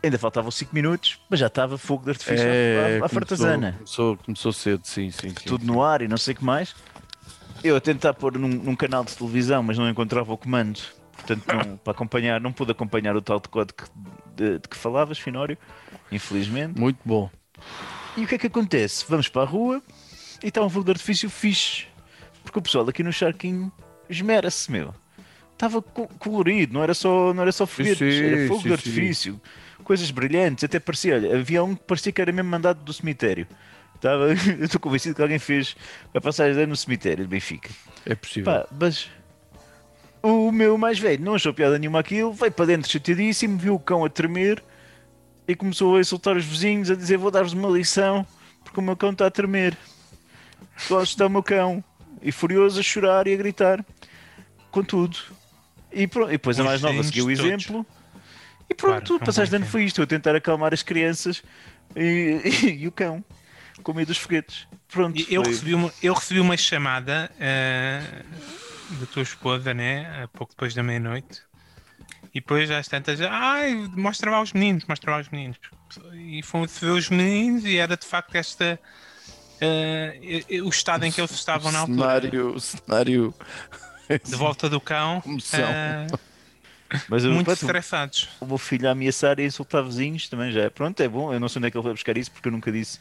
ainda 0.02 0.18
faltavam 0.18 0.50
5 0.50 0.74
minutos, 0.74 1.20
mas 1.30 1.40
já 1.40 1.48
estava 1.48 1.78
fogo 1.78 2.04
de 2.06 2.12
artifício 2.12 2.46
à, 2.46 2.50
à 2.50 2.52
É, 2.54 2.98
começou, 3.00 3.10
fartazana. 3.10 3.72
começou, 3.74 4.18
começou 4.18 4.54
cedo, 4.54 4.82
sim, 4.86 5.12
sim. 5.12 5.30
sim 5.30 5.34
Tudo 5.46 5.66
no 5.66 5.84
ar 5.84 6.02
e 6.02 6.08
não 6.08 6.18
sei 6.18 6.34
o 6.34 6.38
que 6.38 6.46
mais. 6.46 6.76
Eu 7.64 7.76
a 7.76 7.82
tentar 7.82 8.14
pôr 8.14 8.38
num, 8.38 8.48
num 8.48 8.76
canal 8.76 9.04
de 9.04 9.16
televisão, 9.18 9.62
mas 9.64 9.78
não 9.78 9.90
encontrava 9.90 10.32
o 10.32 10.38
comando. 10.38 10.80
Portanto, 11.14 11.44
não, 11.48 11.78
para 11.84 11.92
acompanhar, 11.92 12.40
não 12.40 12.54
pude 12.54 12.72
acompanhar 12.72 13.16
o 13.16 13.22
tal 13.22 13.40
de 13.40 13.50
código 13.50 13.84
que- 13.84 13.90
de, 14.38 14.60
de 14.60 14.68
que 14.68 14.78
falavas, 14.78 15.18
Finório, 15.20 15.58
infelizmente. 16.12 16.80
Muito 16.80 17.00
bom. 17.04 17.30
E 18.16 18.24
o 18.24 18.28
que 18.28 18.36
é 18.36 18.38
que 18.38 18.48
acontece? 18.48 19.06
Vamos 19.08 19.28
para 19.28 19.42
a 19.44 19.46
rua 19.46 19.82
e 20.44 20.48
está 20.48 20.62
um 20.62 20.70
fogo 20.70 20.86
de 20.86 20.92
artifício 20.92 21.30
fixe. 21.30 21.86
Porque 22.44 22.60
o 22.60 22.62
pessoal 22.62 22.88
aqui 22.88 23.04
no 23.04 23.12
Charquinho 23.12 23.72
esmera-se, 24.10 24.72
meu. 24.72 24.94
Estava 25.54 25.82
co- 25.82 26.08
colorido, 26.20 26.74
não 26.74 26.84
era 26.84 26.94
só, 26.94 27.34
não 27.34 27.42
era 27.42 27.52
só 27.52 27.66
foguetes, 27.66 27.98
sim, 27.98 28.26
era 28.26 28.48
fogo 28.48 28.62
sim, 28.62 28.68
de 28.68 28.74
artifício. 28.74 29.42
Coisas 29.84 30.12
brilhantes, 30.12 30.64
até 30.64 30.80
parecia, 30.80 31.16
olha, 31.16 31.36
havia 31.38 31.64
um 31.64 31.76
que 31.76 31.84
parecia 31.84 32.12
que 32.12 32.22
era 32.22 32.32
mesmo 32.32 32.50
mandado 32.50 32.84
do 32.84 32.94
cemitério. 32.94 33.48
Estava, 33.96 34.28
eu 34.60 34.66
estou 34.66 34.80
convencido 34.80 35.16
que 35.16 35.22
alguém 35.22 35.40
fez 35.40 35.76
a 36.14 36.22
passagem 36.22 36.66
no 36.68 36.76
cemitério 36.76 37.24
de 37.24 37.30
Benfica. 37.30 37.70
É 38.06 38.14
possível. 38.16 38.54
Pá, 38.54 38.68
mas 38.80 39.10
o 40.28 40.52
meu 40.52 40.78
mais 40.78 41.00
velho 41.00 41.24
não 41.24 41.36
achou 41.36 41.54
piada 41.54 41.78
nenhuma 41.78 42.00
aquilo, 42.00 42.34
veio 42.34 42.52
para 42.52 42.66
dentro 42.66 42.92
chateadíssimo, 42.92 43.58
viu 43.58 43.76
o 43.76 43.80
cão 43.80 44.04
a 44.06 44.10
tremer 44.10 44.64
e 45.48 45.56
começou 45.56 45.96
a 45.96 46.00
insultar 46.00 46.36
os 46.36 46.46
vizinhos, 46.46 46.90
a 46.92 46.96
dizer: 46.96 47.18
Vou 47.18 47.32
dar-vos 47.32 47.54
uma 47.54 47.70
lição 47.70 48.26
porque 48.64 48.80
o 48.80 48.84
meu 48.84 48.96
cão 48.98 49.12
está 49.12 49.28
a 49.28 49.32
tremer. 49.32 49.78
A 50.92 50.96
assustar 50.98 51.28
o 51.28 51.30
meu 51.30 51.44
cão. 51.44 51.84
E 52.22 52.32
furioso 52.32 52.80
a 52.80 52.84
chorar 52.84 53.28
e 53.28 53.34
a 53.34 53.38
gritar. 53.38 53.86
Contudo. 54.72 55.18
E, 55.92 56.08
pronto, 56.08 56.30
e 56.30 56.34
depois 56.34 56.60
a 56.60 56.64
mais 56.64 56.82
nova 56.82 57.02
seguiu 57.04 57.26
o 57.28 57.32
exemplo. 57.32 57.86
E 58.70 58.74
pronto, 58.74 59.18
Claro, 59.18 59.34
bom 59.50 59.56
ano 59.56 59.66
foi 59.66 59.86
isto: 59.86 60.02
eu 60.02 60.08
tentar 60.08 60.36
acalmar 60.36 60.74
as 60.74 60.84
crianças 60.84 61.42
e, 61.96 62.78
e 62.82 62.88
o 62.88 62.92
cão 62.92 63.24
com 63.84 63.94
medo 63.94 64.08
dos 64.08 64.18
foguetes. 64.18 64.68
Pronto, 64.90 65.18
E 65.18 65.28
Eu 65.34 65.44
foi- 65.44 65.54
recebi 65.54 65.74
uma, 65.76 65.94
eu 66.02 66.14
recebi 66.14 66.40
uma 66.40 66.58
chamada 66.58 67.32
eh, 67.40 68.02
da 68.90 69.06
tua 69.08 69.24
esposa, 69.24 69.74
né? 69.74 70.24
Há 70.24 70.28
pouco 70.28 70.54
depois 70.54 70.74
da 70.74 70.84
meia-noite. 70.84 71.42
E 72.34 72.40
depois 72.42 72.70
às 72.72 72.88
tantas, 72.88 73.20
ai, 73.22 73.74
mostra 73.96 74.32
lá 74.32 74.42
os 74.42 74.54
meninos, 74.54 74.86
mostra 74.88 75.12
lá 75.12 75.20
os 75.20 75.30
meninos. 75.30 75.58
E 76.14 76.44
fomos 76.44 76.78
ver 76.80 76.92
os 76.92 77.10
meninos 77.10 77.66
e 77.66 77.78
era 77.78 77.98
de 77.98 78.06
facto 78.06 78.36
esta. 78.36 78.80
eh, 79.62 80.44
eh, 80.50 80.62
o 80.62 80.70
estado 80.70 81.06
em 81.06 81.12
que 81.12 81.22
eles 81.22 81.32
estavam 81.32 81.72
na 81.72 81.80
o 81.80 81.82
altura. 81.82 82.08
cenário, 82.08 82.56
o 82.56 82.60
cenário. 82.60 83.34
De 84.24 84.36
volta 84.36 84.70
do 84.70 84.80
cão, 84.82 85.24
eh, 85.54 86.08
mas 87.08 87.24
eu- 87.24 87.32
muito 87.34 87.44
pronto, 87.44 87.60
estressados. 87.60 88.30
o 88.42 88.46
meu 88.46 88.58
filho 88.58 88.88
a 88.88 88.92
ameaçar 88.92 89.40
e 89.40 89.44
a 89.44 89.46
insultar 89.46 89.84
vizinhos 89.84 90.30
também 90.30 90.52
já. 90.52 90.64
é. 90.64 90.70
Pronto, 90.70 91.00
é 91.02 91.08
bom. 91.08 91.34
Eu 91.34 91.40
não 91.40 91.50
sei 91.50 91.60
onde 91.60 91.68
é 91.68 91.72
que 91.72 91.78
ele 91.78 91.84
foi 91.84 91.94
buscar 91.94 92.18
isso 92.18 92.32
porque 92.32 92.48
eu 92.48 92.52
nunca 92.52 92.72
disse. 92.72 93.00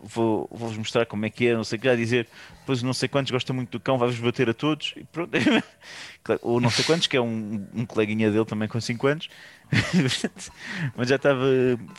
Vou- 0.00 0.48
Vou-vos 0.50 0.76
mostrar 0.76 1.06
como 1.06 1.26
é 1.26 1.30
que 1.30 1.46
é, 1.48 1.54
não 1.54 1.64
sei 1.64 1.76
o 1.78 1.80
que, 1.80 1.88
já 1.88 1.96
dizer, 1.96 2.28
pois 2.66 2.82
não 2.82 2.92
sei 2.92 3.08
quantos 3.08 3.30
gostam 3.30 3.54
muito 3.56 3.70
do 3.70 3.80
cão, 3.80 3.98
vai-vos 3.98 4.18
bater 4.18 4.48
a 4.48 4.54
todos. 4.54 4.94
E 4.96 5.04
pronto. 5.04 5.32
Ou 6.42 6.60
não 6.60 6.70
sei 6.70 6.84
quantos, 6.84 7.06
que 7.06 7.16
é 7.16 7.20
um, 7.20 7.66
um 7.74 7.86
coleguinha 7.86 8.30
dele 8.30 8.44
também 8.44 8.68
com 8.68 8.80
5 8.80 9.06
anos. 9.06 9.28
Mas 10.96 11.08
já 11.08 11.16
estava. 11.16 11.44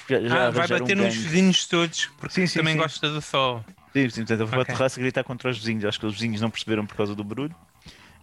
Já, 0.08 0.48
Ah, 0.48 0.50
vai 0.52 0.68
bater 0.68 0.98
um 0.98 1.04
nos 1.06 1.16
vizinhos 1.16 1.66
todos, 1.68 2.06
porque 2.18 2.34
Sim, 2.34 2.48
sim, 2.48 2.60
também 2.60 2.74
sim. 2.74 2.80
gosta 2.82 3.10
do 3.10 3.22
sol. 3.22 3.64
Sim, 3.94 4.10
sim, 4.10 4.22
portanto, 4.22 4.40
eu 4.42 4.48
fui 4.48 4.54
para 4.56 4.62
Ok. 4.62 4.74
a 4.74 4.78
terraça 4.78 5.00
gritar 5.02 5.24
contra 5.24 5.50
os 5.50 5.58
vizinhos. 5.58 5.84
Acho 5.86 6.00
que 6.00 6.06
os 6.06 6.14
vizinhos 6.14 6.42
não 6.42 6.50
perceberam 6.50 6.86
por 6.86 6.96
causa 6.96 7.16
do 7.16 7.24
barulho. 7.24 7.56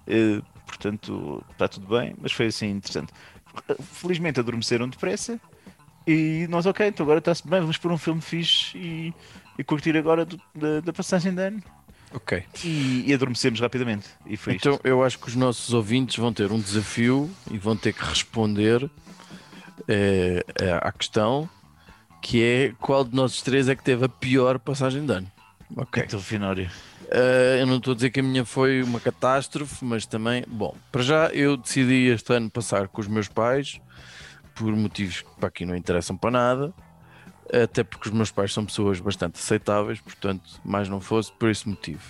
Eh, 0.07 0.41
portanto, 0.65 1.45
está 1.53 1.69
tudo 1.69 1.87
bem, 1.99 2.15
mas 2.21 2.33
foi 2.33 2.47
assim 2.47 2.69
interessante. 2.71 3.13
Felizmente 3.81 4.39
adormeceram 4.41 4.89
depressa 4.89 5.41
e 6.07 6.47
nós, 6.49 6.67
ok, 6.67 6.87
então 6.87 7.05
agora 7.05 7.19
está-se 7.19 7.47
bem, 7.47 7.61
vamos 7.61 7.77
pôr 7.79 7.91
um 7.93 7.99
filme 7.99 8.21
fixe 8.21 8.77
e, 8.79 9.15
e 9.59 9.65
curtir 9.65 9.97
agora 9.97 10.25
do- 10.25 10.41
da, 10.55 10.81
da 10.81 10.93
passagem 10.93 11.35
de 11.35 11.43
ano. 11.43 11.63
Ok. 12.15 12.43
E, 12.65 13.05
e 13.07 13.13
adormecemos 13.15 13.61
rapidamente. 13.61 14.07
E 14.25 14.37
foi 14.37 14.55
Então 14.55 14.75
isto. 14.75 14.87
eu 14.87 15.03
acho 15.03 15.19
que 15.19 15.29
os 15.29 15.35
nossos 15.35 15.75
ouvintes 15.75 16.17
vão 16.17 16.33
ter 16.33 16.51
um 16.53 16.59
desafio 16.61 17.29
e 17.51 17.59
vão 17.59 17.77
ter 17.77 17.93
que 17.93 18.05
responder 18.05 18.89
eh, 19.89 20.45
à 20.81 20.93
questão 20.93 21.49
que 22.23 22.43
é 22.43 22.73
qual 22.81 23.05
de 23.05 23.15
nós 23.15 23.43
três 23.43 23.69
é 23.69 23.75
que 23.77 23.83
teve 23.85 24.05
a 24.05 24.09
pior 24.09 24.59
passagem 24.59 25.05
de 25.05 25.13
ano. 25.13 25.31
Ok. 25.77 26.03
Então, 26.07 26.21
Finório. 26.21 26.71
Eh, 27.11 27.59
eu 27.61 27.67
não 27.67 27.77
estou 27.77 27.93
a 27.93 27.95
dizer 27.95 28.11
que 28.11 28.21
a 28.21 28.23
minha 28.23 28.45
foi 28.45 28.83
uma 28.83 28.99
catástrofe, 29.01 29.85
mas 29.85 30.07
também, 30.07 30.45
bom, 30.49 30.75
para 30.91 31.03
já 31.03 31.27
eu 31.29 31.57
decidi 31.57 32.07
este 32.09 32.33
ano 32.33 32.51
passar 32.51 32.89
com 32.89 33.01
os 33.01 33.07
meus 33.09 33.29
pais 33.29 33.81
por 34.57 34.75
motivos 34.75 35.21
que 35.23 35.31
para 35.39 35.49
aqui 35.49 35.65
não 35.65 35.77
interessam 35.77 36.17
para 36.17 36.31
nada, 36.31 36.75
até 37.53 37.85
porque 37.85 38.09
os 38.09 38.15
meus 38.15 38.31
pais 38.31 38.53
são 38.53 38.65
pessoas 38.67 38.99
bastante 38.99 39.39
aceitáveis, 39.39 40.01
portanto, 40.01 40.61
mais 40.65 40.89
não 40.89 41.01
fosse 41.01 41.31
por 41.33 41.49
esse 41.51 41.69
motivo. 41.69 42.03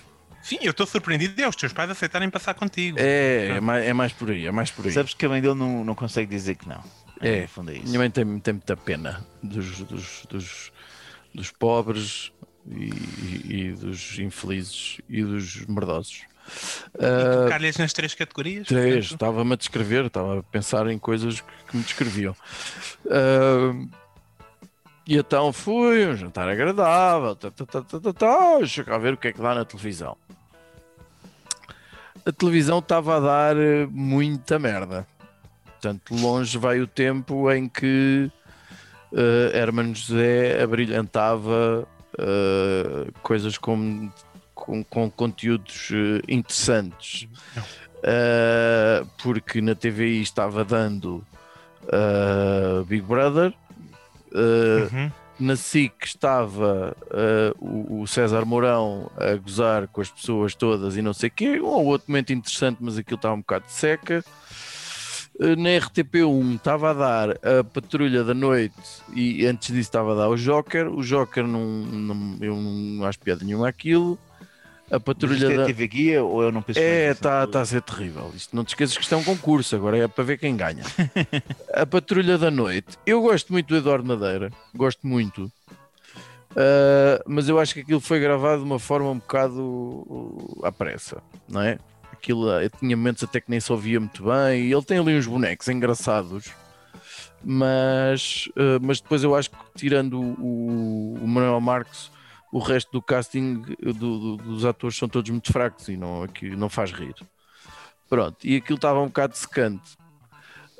Sim, 0.42 0.58
eu 0.62 0.70
estou 0.70 0.86
surpreendido 0.86 1.34
de 1.34 1.44
os 1.44 1.56
teus 1.56 1.72
pais 1.72 1.90
aceitarem 1.90 2.30
passar 2.30 2.54
contigo. 2.54 2.96
É, 3.00 3.56
é 3.56 3.60
mais, 3.60 3.84
é 3.84 3.92
mais 3.92 4.12
por 4.12 4.30
aí, 4.30 4.46
é 4.46 4.52
mais 4.52 4.70
por 4.70 4.86
aí. 4.86 4.92
Sabes 4.92 5.12
que 5.12 5.26
a 5.26 5.28
mãe 5.28 5.42
dele 5.42 5.54
não, 5.54 5.84
não 5.84 5.94
consegue 5.94 6.30
dizer 6.30 6.54
que 6.54 6.68
não. 6.68 6.82
É. 7.20 7.38
É 7.40 7.44
isso. 7.44 7.60
Minha 7.86 7.98
mãe 7.98 8.10
tem, 8.10 8.38
tem 8.38 8.54
muita 8.54 8.76
pena 8.76 9.26
dos, 9.42 9.80
dos, 9.80 10.26
dos, 10.30 10.72
dos 11.34 11.50
pobres 11.50 12.30
e, 12.68 12.84
e- 12.84 13.46
e 13.68 13.72
dos 13.72 14.18
infelizes 14.20 15.00
e 15.08 15.24
dos 15.24 15.66
merdosos. 15.66 16.22
Ah, 16.98 17.44
Tocar-lhes 17.44 17.76
nas 17.76 17.92
três 17.92 18.14
categorias. 18.14 18.66
Três, 18.66 19.06
estava-me 19.06 19.52
a 19.52 19.56
descrever, 19.56 20.06
estava 20.06 20.40
a 20.40 20.42
pensar 20.42 20.86
em 20.88 20.98
coisas 20.98 21.40
que, 21.68 21.76
me 21.76 21.82
descreviam. 21.82 22.34
Ah, 23.10 23.72
e 25.06 25.16
então 25.16 25.52
fui, 25.52 26.04
um 26.04 26.16
jantar 26.16 26.48
agradável, 26.48 27.36
tá, 27.36 27.48
tá, 27.48 27.64
tá, 27.64 27.82
tá, 27.82 28.12
tá, 28.12 28.84
cá 28.84 28.98
ver 28.98 29.14
o 29.14 29.16
que 29.16 29.28
é 29.28 29.32
que 29.32 29.40
dá 29.40 29.54
na 29.54 29.64
televisão. 29.64 30.16
A 32.26 32.32
televisão 32.32 32.80
estava 32.80 33.18
a 33.18 33.20
dar 33.20 33.56
eh, 33.56 33.86
muita 33.88 34.58
merda. 34.58 35.06
Portanto, 35.64 36.12
longe 36.12 36.58
vai 36.58 36.80
o 36.80 36.88
tempo 36.88 37.48
em 37.52 37.68
que 37.68 38.28
eh, 39.12 39.50
Hermano 39.54 39.94
José 39.94 40.60
abrilhantava 40.60 41.86
eh, 42.18 43.12
coisas 43.22 43.56
com, 43.56 44.10
com, 44.66 44.82
com 44.82 45.08
conteúdos 45.08 45.90
eh, 45.92 46.20
interessantes. 46.28 47.28
Uh, 47.98 49.06
porque 49.22 49.60
na 49.60 49.74
TVI 49.74 50.20
estava 50.20 50.64
dando 50.64 51.24
uh, 51.84 52.84
Big 52.84 53.02
Brother, 53.02 53.52
uh, 54.32 54.94
uhum. 54.94 55.10
na 55.40 55.56
SIC 55.56 56.04
estava 56.04 56.96
o, 57.58 58.02
o 58.02 58.06
César 58.06 58.44
Mourão 58.44 59.10
a 59.16 59.34
gozar 59.36 59.88
com 59.88 60.00
as 60.00 60.10
pessoas 60.10 60.54
todas 60.54 60.96
e 60.96 61.02
não 61.02 61.12
sei 61.12 61.28
o 61.28 61.32
quê, 61.32 61.60
um 61.60 61.66
ou 61.66 61.86
outro 61.86 62.10
momento 62.10 62.32
interessante, 62.32 62.78
mas 62.80 62.98
aquilo 62.98 63.16
estava 63.16 63.34
um 63.34 63.40
bocado 63.40 63.64
de 63.64 63.72
seca. 63.72 64.24
Na 65.38 65.68
RTP1 65.68 66.56
estava 66.56 66.90
a 66.90 66.94
dar 66.94 67.30
a 67.30 67.62
Patrulha 67.62 68.24
da 68.24 68.32
Noite 68.32 68.74
e 69.14 69.44
antes 69.46 69.68
disso 69.68 69.80
estava 69.80 70.12
a 70.12 70.16
dar 70.16 70.28
o 70.28 70.36
Joker. 70.36 70.88
O 70.88 71.02
Joker 71.02 71.46
não, 71.46 71.66
não, 71.66 72.38
eu 72.40 72.56
não 72.56 73.04
acho 73.04 73.18
piada 73.18 73.44
nenhuma 73.44 73.68
aquilo. 73.68 74.18
A 74.90 75.00
Patrulha 75.00 75.52
é 75.52 75.56
da. 75.56 75.66
TV 75.66 75.88
Guia 75.88 76.22
ou 76.22 76.42
eu 76.42 76.52
não 76.52 76.62
penso 76.62 76.78
É, 76.78 77.10
está 77.10 77.46
tá 77.46 77.60
a 77.60 77.66
ser 77.66 77.82
terrível. 77.82 78.32
Isto, 78.34 78.54
não 78.54 78.64
te 78.64 78.68
esqueças 78.68 78.96
que 78.96 79.02
isto 79.02 79.14
é 79.14 79.18
um 79.18 79.24
concurso, 79.24 79.74
agora 79.74 79.98
é 79.98 80.06
para 80.06 80.24
ver 80.24 80.38
quem 80.38 80.56
ganha. 80.56 80.84
a 81.74 81.84
Patrulha 81.84 82.38
da 82.38 82.50
Noite. 82.50 82.96
Eu 83.04 83.20
gosto 83.20 83.52
muito 83.52 83.66
do 83.66 83.76
Eduardo 83.76 84.06
Madeira, 84.06 84.50
gosto 84.74 85.06
muito. 85.06 85.50
Ah, 86.56 87.22
mas 87.26 87.48
eu 87.48 87.60
acho 87.60 87.74
que 87.74 87.80
aquilo 87.80 88.00
foi 88.00 88.18
gravado 88.18 88.60
de 88.60 88.64
uma 88.64 88.78
forma 88.78 89.10
um 89.10 89.18
bocado 89.18 89.60
uh, 89.60 90.60
à 90.64 90.72
pressa, 90.72 91.22
não 91.46 91.60
é? 91.60 91.78
Aquilo, 92.10 92.50
eu 92.50 92.70
tinha 92.70 92.96
momentos 92.96 93.22
até 93.22 93.40
que 93.40 93.50
nem 93.50 93.60
se 93.60 93.70
ouvia 93.70 94.00
muito 94.00 94.24
bem, 94.24 94.64
e 94.64 94.72
ele 94.72 94.82
tem 94.82 94.98
ali 94.98 95.16
uns 95.16 95.26
bonecos 95.26 95.68
engraçados, 95.68 96.46
mas, 97.44 98.48
ah, 98.56 98.78
mas 98.80 99.00
depois 99.00 99.22
eu 99.22 99.34
acho 99.34 99.50
que 99.50 99.56
tirando 99.76 100.18
o, 100.18 101.18
o 101.22 101.28
Manuel 101.28 101.60
Marques, 101.60 102.10
o 102.56 102.58
resto 102.58 102.90
do 102.90 103.02
casting 103.02 103.60
do- 103.60 103.92
do- 103.92 104.36
dos 104.38 104.64
atores 104.64 104.96
são 104.96 105.06
todos 105.06 105.30
muito 105.30 105.52
fracos 105.52 105.88
e 105.88 105.96
não, 105.96 106.22
aqui, 106.22 106.56
não 106.56 106.70
faz 106.70 106.90
rir. 106.90 107.14
Pronto, 108.08 108.38
e 108.42 108.56
aquilo 108.56 108.76
estava 108.76 108.98
um 109.00 109.08
bocado 109.08 109.36
secante. 109.36 109.98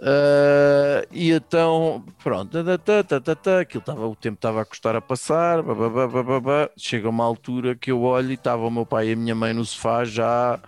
Ah, 0.01 1.07
e 1.11 1.33
então, 1.33 2.03
pronto, 2.25 2.65
tá, 2.65 2.79
tá, 2.79 3.03
tá, 3.05 3.21
tá, 3.21 3.35
tá, 3.35 3.61
aquilo 3.61 3.81
estava, 3.81 4.07
o 4.07 4.17
tempo 4.17 4.37
estava 4.37 4.63
a 4.63 4.65
custar 4.65 4.97
a 4.97 5.03
passar. 5.03 5.63
ba, 5.63 5.75
ba, 5.75 5.91
ba, 5.91 6.09
ba, 6.09 6.23
ba, 6.23 6.41
ba. 6.41 6.71
Chega 6.79 7.11
uma 7.11 7.25
altura 7.25 7.75
que 7.75 7.91
eu 7.91 8.01
olho 8.03 8.31
e 8.31 8.35
estava 8.35 8.67
o 8.67 8.71
meu 8.71 8.87
pai 8.87 9.09
e 9.09 9.13
a 9.13 9.17
minha 9.17 9.35
mãe 9.35 9.53
no 9.53 9.65
sofá 9.65 10.03
já, 10.03 10.59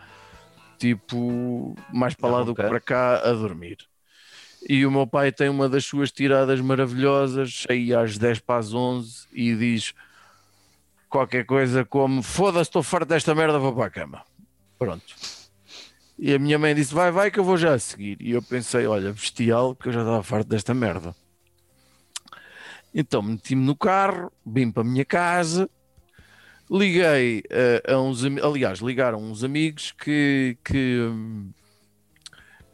tipo, 0.78 1.74
mais 1.90 2.14
para 2.14 2.30
lá 2.30 2.42
do 2.42 2.54
que 2.54 2.62
para 2.62 2.80
cá 2.80 3.16
a 3.26 3.32
dormir. 3.32 3.78
E 4.68 4.84
o 4.84 4.90
meu 4.90 5.06
pai 5.06 5.32
tem 5.32 5.48
uma 5.48 5.70
das 5.70 5.86
suas 5.86 6.10
tiradas 6.12 6.60
maravilhosas, 6.60 7.64
aí 7.70 7.94
às 7.94 8.18
10 8.18 8.40
para 8.40 8.58
as 8.60 8.74
11, 8.74 9.26
e 9.32 9.54
diz 9.54 9.94
qualquer 11.08 11.44
coisa 11.44 11.84
como: 11.84 12.22
Foda-se, 12.22 12.68
estou 12.68 12.82
farto 12.82 13.08
desta 13.08 13.34
merda, 13.34 13.58
vou 13.58 13.74
para 13.74 13.86
a 13.86 13.90
cama. 13.90 14.24
Pronto. 14.78 15.14
E 16.18 16.34
a 16.34 16.38
minha 16.38 16.58
mãe 16.58 16.74
disse: 16.74 16.94
Vai, 16.94 17.10
vai, 17.10 17.30
que 17.30 17.38
eu 17.38 17.44
vou 17.44 17.56
já 17.56 17.74
a 17.74 17.78
seguir. 17.78 18.18
E 18.20 18.32
eu 18.32 18.42
pensei: 18.42 18.86
Olha, 18.86 19.12
bestial, 19.12 19.74
que 19.74 19.88
eu 19.88 19.92
já 19.92 20.00
estava 20.00 20.22
farto 20.22 20.48
desta 20.48 20.74
merda. 20.74 21.14
Então 22.94 23.22
meti-me 23.22 23.64
no 23.64 23.76
carro, 23.76 24.32
vim 24.44 24.70
para 24.70 24.82
a 24.82 24.84
minha 24.84 25.04
casa, 25.04 25.68
liguei 26.70 27.42
eh, 27.50 27.82
a 27.86 27.98
uns 27.98 28.24
aliás, 28.24 28.78
ligaram 28.80 29.18
uns 29.18 29.44
amigos 29.44 29.92
que, 29.92 30.56
que 30.64 31.00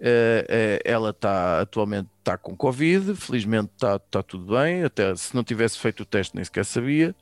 eh, 0.00 0.47
eh, 0.49 0.81
ela 0.85 1.11
está 1.11 1.61
atualmente 1.61 2.09
está 2.19 2.38
com 2.38 2.57
Covid, 2.57 3.14
felizmente 3.17 3.73
está 3.75 3.97
está 3.97 4.23
tudo 4.23 4.55
bem, 4.55 4.85
até 4.85 5.14
se 5.14 5.35
não 5.35 5.45
tivesse 5.45 5.79
feito 5.79 6.05
o 6.05 6.07
teste 6.07 6.35
nem 6.35 6.45
sequer 6.45 6.64
sabia, 6.64 7.14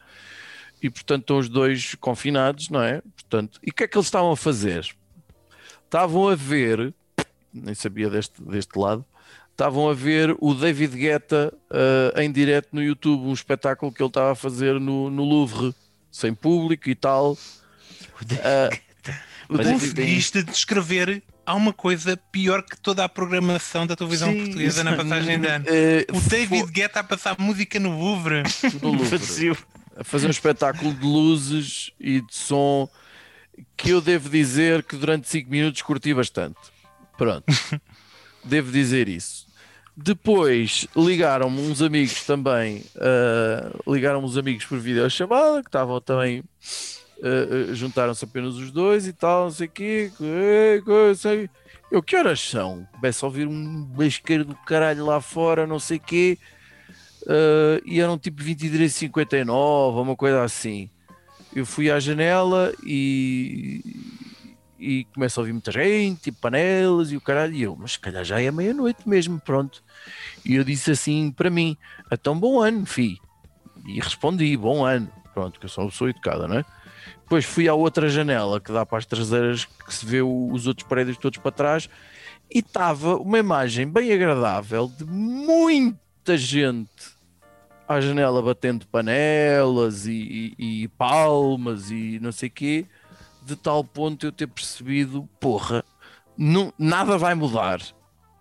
e 0.83 0.91
portanto 0.91 1.23
estão 1.23 1.39
os 1.39 1.49
dois 1.49 1.95
confinados, 1.95 2.69
não 2.69 2.83
é? 2.83 3.01
Portanto, 3.15 3.61
e 3.63 3.71
o 3.71 3.73
que 3.75 3.85
é 3.85 3.89
que 3.89 3.97
eles 3.97 4.07
estavam 4.07 4.33
a 4.33 4.37
fazer? 4.37 4.87
Estavam 5.85 6.29
a 6.29 6.35
ver, 6.35 6.93
nem 7.53 7.75
sabia 7.75 8.09
deste, 8.11 8.43
deste 8.43 8.79
lado, 8.79 9.05
estavam 9.51 9.89
a 9.89 9.95
ver 9.95 10.35
o 10.41 10.55
David 10.55 10.97
Guetta 10.97 11.53
eh, 11.71 12.23
em 12.25 12.33
direto 12.33 12.69
no 12.73 12.83
YouTube, 12.83 13.23
um 13.27 13.33
espetáculo 13.33 13.93
que 13.93 14.03
ele 14.03 14.09
estava 14.09 14.33
a 14.33 14.35
fazer 14.35 14.81
no, 14.81 15.11
no 15.11 15.23
Louvre, 15.25 15.75
sem 16.11 16.35
público 16.35 16.89
e 16.89 16.95
tal. 16.95 17.37
Que 18.19 18.25
tem- 19.59 19.73
Conseguiste 19.73 20.43
descrever 20.43 21.23
há 21.45 21.55
uma 21.55 21.73
coisa 21.73 22.17
pior 22.31 22.63
que 22.63 22.79
toda 22.81 23.05
a 23.05 23.09
programação 23.09 23.87
da 23.87 23.95
televisão 23.95 24.31
Sim, 24.33 24.39
portuguesa 24.45 24.83
na 24.85 24.97
passagem 24.97 25.39
de 25.41 25.47
ano. 25.47 25.65
eh, 25.69 26.07
O 26.13 26.21
David 26.21 26.71
Guetta 26.71 27.01
a 27.01 27.05
passar 27.05 27.37
música 27.39 27.79
no 27.79 27.99
Louvre. 27.99 28.43
no 28.81 28.93
Louvre. 28.93 29.19
A 30.03 30.05
fazer 30.05 30.27
um 30.27 30.31
espetáculo 30.31 30.93
de 30.93 31.07
luzes 31.07 31.93
e 32.01 32.21
de 32.21 32.35
som 32.35 32.89
que 33.77 33.91
eu 33.91 34.01
devo 34.01 34.29
dizer 34.29 34.83
que 34.83 34.97
durante 34.97 35.29
5 35.29 35.49
minutos 35.49 35.81
curti 35.83 36.13
bastante. 36.13 36.59
Pronto, 37.17 37.45
devo 38.45 38.73
dizer 38.73 39.09
isso. 39.09 39.47
Depois 39.97 40.89
ligaram-me 40.97 41.61
uns 41.61 41.81
amigos 41.81 42.25
também, 42.25 42.83
ah, 42.97 43.71
ligaram-me 43.87 44.27
uns 44.27 44.37
amigos 44.37 44.65
por 44.65 44.79
videochamada 44.81 45.63
que 45.63 45.69
estavam 45.69 46.01
também, 46.01 46.43
ah, 47.23 47.73
juntaram-se 47.73 48.25
apenas 48.25 48.57
os 48.57 48.73
dois 48.73 49.07
e 49.07 49.13
tal, 49.13 49.45
não 49.45 49.51
sei 49.53 49.69
o 49.69 49.71
quê. 49.71 50.11
sei- 51.17 51.49
Eu, 51.93 52.03
que 52.03 52.17
horas 52.17 52.41
são? 52.41 52.89
Começo 52.93 53.25
a 53.25 53.29
ouvir 53.29 53.47
um 53.47 53.85
basqueiro 53.85 54.45
do 54.47 54.57
caralho 54.67 55.07
lá 55.07 55.21
fora, 55.21 55.65
não 55.65 55.79
sei 55.79 55.99
o 55.99 56.01
quê. 56.01 56.39
Uh, 57.23 57.81
e 57.85 58.01
eram 58.01 58.19
tipo 58.19 58.43
23,59, 58.43 60.03
uma 60.03 60.17
coisa 60.17 60.43
assim. 60.43 60.91
Eu 61.55 61.65
fui 61.67 61.91
à 61.91 62.01
janela 62.01 62.73
e, 62.83 63.83
e 64.79 65.05
começo 65.15 65.39
a 65.39 65.43
ouvir 65.43 65.53
muita 65.53 65.71
gente, 65.71 66.23
tipo 66.23 66.41
panelas 66.41 67.13
e 67.13 67.17
o 67.17 67.21
caralho. 67.21 67.55
E 67.55 67.63
eu, 67.63 67.77
mas 67.77 67.93
se 67.93 67.99
calhar 67.99 68.25
já 68.25 68.41
é 68.41 68.51
meia-noite 68.51 69.09
mesmo, 69.09 69.39
pronto. 69.39 69.83
E 70.45 70.55
eu 70.55 70.65
disse 70.65 70.91
assim 70.91 71.31
para 71.31 71.51
mim: 71.51 71.77
então 72.11 72.39
bom 72.39 72.61
ano, 72.61 72.87
fi. 72.87 73.19
E 73.87 74.01
respondi: 74.01 74.57
bom 74.57 74.85
ano, 74.85 75.09
pronto, 75.35 75.61
que 75.61 75.67
eu 75.67 75.71
sou 75.71 75.85
uma 75.85 75.91
pessoa 75.91 76.11
educada, 76.11 76.49
não 76.49 76.59
é? 76.59 76.65
Depois 77.23 77.45
fui 77.45 77.69
à 77.69 77.75
outra 77.75 78.09
janela 78.09 78.61
que 78.61 78.73
dá 78.73 78.85
para 78.85 78.99
as 78.99 79.07
traseiras, 79.07 79.65
que 79.65 79.95
se 79.95 80.05
vê 80.05 80.21
os 80.23 80.67
outros 80.67 80.87
prédios 80.87 81.17
todos 81.17 81.39
para 81.39 81.51
trás, 81.51 81.89
e 82.51 82.59
estava 82.59 83.17
uma 83.17 83.39
imagem 83.39 83.89
bem 83.89 84.13
agradável 84.13 84.89
de 84.89 85.05
muita 86.23 86.39
gente 86.39 86.89
à 87.89 88.01
janela 88.01 88.41
batendo 88.41 88.87
panelas 88.87 90.07
e, 90.07 90.55
e- 90.57 90.83
e 90.85 90.89
palmas 90.89 91.91
e 91.91 92.21
não 92.23 92.31
sei 92.31 92.49
quê, 92.49 92.87
de 93.45 93.57
tal 93.57 93.83
ponto 93.83 94.25
eu 94.25 94.31
ter 94.31 94.47
percebido, 94.47 95.29
porra, 95.41 95.85
não, 96.39 96.73
nada 96.79 97.19
vai 97.19 97.35
mudar, 97.35 97.81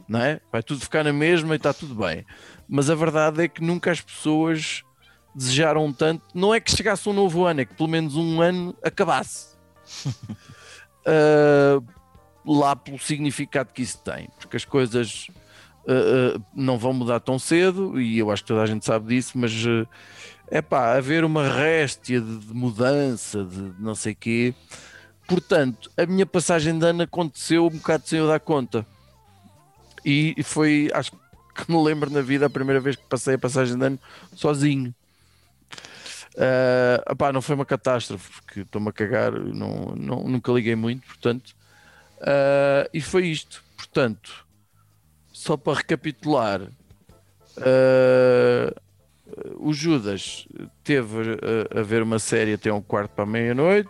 não 0.08 0.22
é? 0.22 0.40
Vai 0.52 0.62
tudo 0.62 0.80
ficar 0.82 1.04
na 1.04 1.12
mesma 1.12 1.56
e 1.56 1.58
está 1.58 1.74
tudo 1.74 1.96
bem. 1.96 2.24
Mas 2.70 2.88
a 2.88 2.94
verdade 2.94 3.44
é 3.44 3.48
que 3.48 3.64
nunca 3.64 3.90
as 3.92 4.00
pessoas 4.00 4.84
desejaram 5.34 5.92
tanto, 5.92 6.24
não 6.36 6.54
é 6.54 6.60
que 6.60 6.70
chegasse 6.72 7.10
um 7.10 7.14
novo 7.14 7.46
ano, 7.46 7.62
é 7.62 7.66
que 7.66 7.74
pelo 7.74 7.90
menos 7.90 8.16
um 8.16 8.42
ano 8.42 8.76
acabasse. 8.84 9.58
Ah, 11.04 11.82
lá 12.46 12.76
pelo 12.76 13.00
significado 13.00 13.74
que 13.74 13.82
isso 13.82 13.98
tem, 14.04 14.30
porque 14.40 14.56
as 14.56 14.64
coisas 14.64 15.26
uh, 15.86 16.44
não 16.54 16.78
vão 16.78 16.94
mudar 16.94 17.20
tão 17.20 17.38
cedo 17.38 18.00
e 18.00 18.20
eu 18.20 18.32
acho 18.32 18.44
que 18.44 18.48
toda 18.48 18.62
a 18.62 18.66
gente 18.66 18.86
sabe 18.86 19.16
disso, 19.16 19.38
mas 19.38 19.52
é 20.48 20.62
pá, 20.62 20.96
haver 20.96 21.24
uma 21.24 21.48
réstia 21.48 22.20
de, 22.20 22.38
de 22.38 22.54
mudança, 22.54 23.44
de 23.44 23.74
não 23.80 23.96
sei 23.96 24.14
quê. 24.14 24.54
Portanto, 25.28 25.90
a 25.96 26.06
minha 26.06 26.26
passagem 26.26 26.78
de 26.78 26.86
ano 26.86 27.04
aconteceu 27.04 27.66
um 27.66 27.70
bocado 27.70 28.04
sem 28.06 28.20
eu 28.20 28.28
dar 28.28 28.40
conta. 28.40 28.86
E 30.04 30.36
foi, 30.44 30.90
acho 30.94 31.12
que 31.12 31.72
me 31.72 31.82
lembro 31.82 32.10
na 32.10 32.22
vida, 32.22 32.46
a 32.46 32.50
primeira 32.50 32.80
vez 32.80 32.96
que 32.96 33.04
passei 33.04 33.36
a 33.36 33.40
passagem 33.40 33.78
de 33.78 33.86
ano 33.86 34.00
sozinho. 34.36 34.94
Uh, 36.36 37.12
opá, 37.12 37.32
não 37.32 37.42
foi 37.42 37.56
uma 37.56 37.66
catástrofe, 37.66 38.32
porque 38.42 38.62
estou-me 38.62 38.90
a 38.90 38.92
cagar, 38.92 39.32
não, 39.32 39.94
não, 39.96 40.24
nunca 40.24 40.52
liguei 40.52 40.76
muito, 40.76 41.06
portanto. 41.06 41.56
Uh, 42.20 42.90
e 42.94 43.02
foi 43.02 43.28
isto. 43.28 43.64
Portanto, 43.78 44.46
só 45.42 45.58
para 45.58 45.80
recapitular, 45.80 46.62
uh, 46.62 46.72
o 49.58 49.74
Judas 49.74 50.48
teve 50.84 51.40
a, 51.74 51.80
a, 51.80 51.84
ver 51.84 52.04
uma 52.04 52.20
série 52.20 52.54
até 52.54 52.72
um 52.72 52.82
quarto 52.82 53.10
para 53.12 53.24
a 53.24 53.28
meia-noite. 53.28 53.90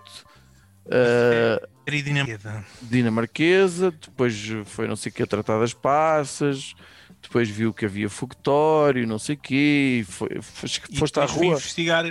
Uh, 0.86 1.60
dinamarquesa. 1.86 2.66
dinamarquesa, 2.82 3.92
depois 3.92 4.34
foi 4.64 4.88
não 4.88 4.96
sei 4.96 5.12
o 5.12 5.14
que 5.14 5.24
a 5.24 5.28
tratar 5.28 5.60
das 5.60 5.74
passas, 5.74 6.74
depois 7.22 7.50
viu 7.50 7.74
que 7.74 7.84
havia 7.84 8.10
fogotório, 8.10 9.06
não 9.06 9.20
sei 9.20 9.36
o 9.36 9.38
que, 9.38 10.06
foi, 10.08 10.42
foi, 10.42 10.70
foste 10.96 11.20
à 11.20 11.26
rua. 11.26 11.48
investigar 11.48 12.06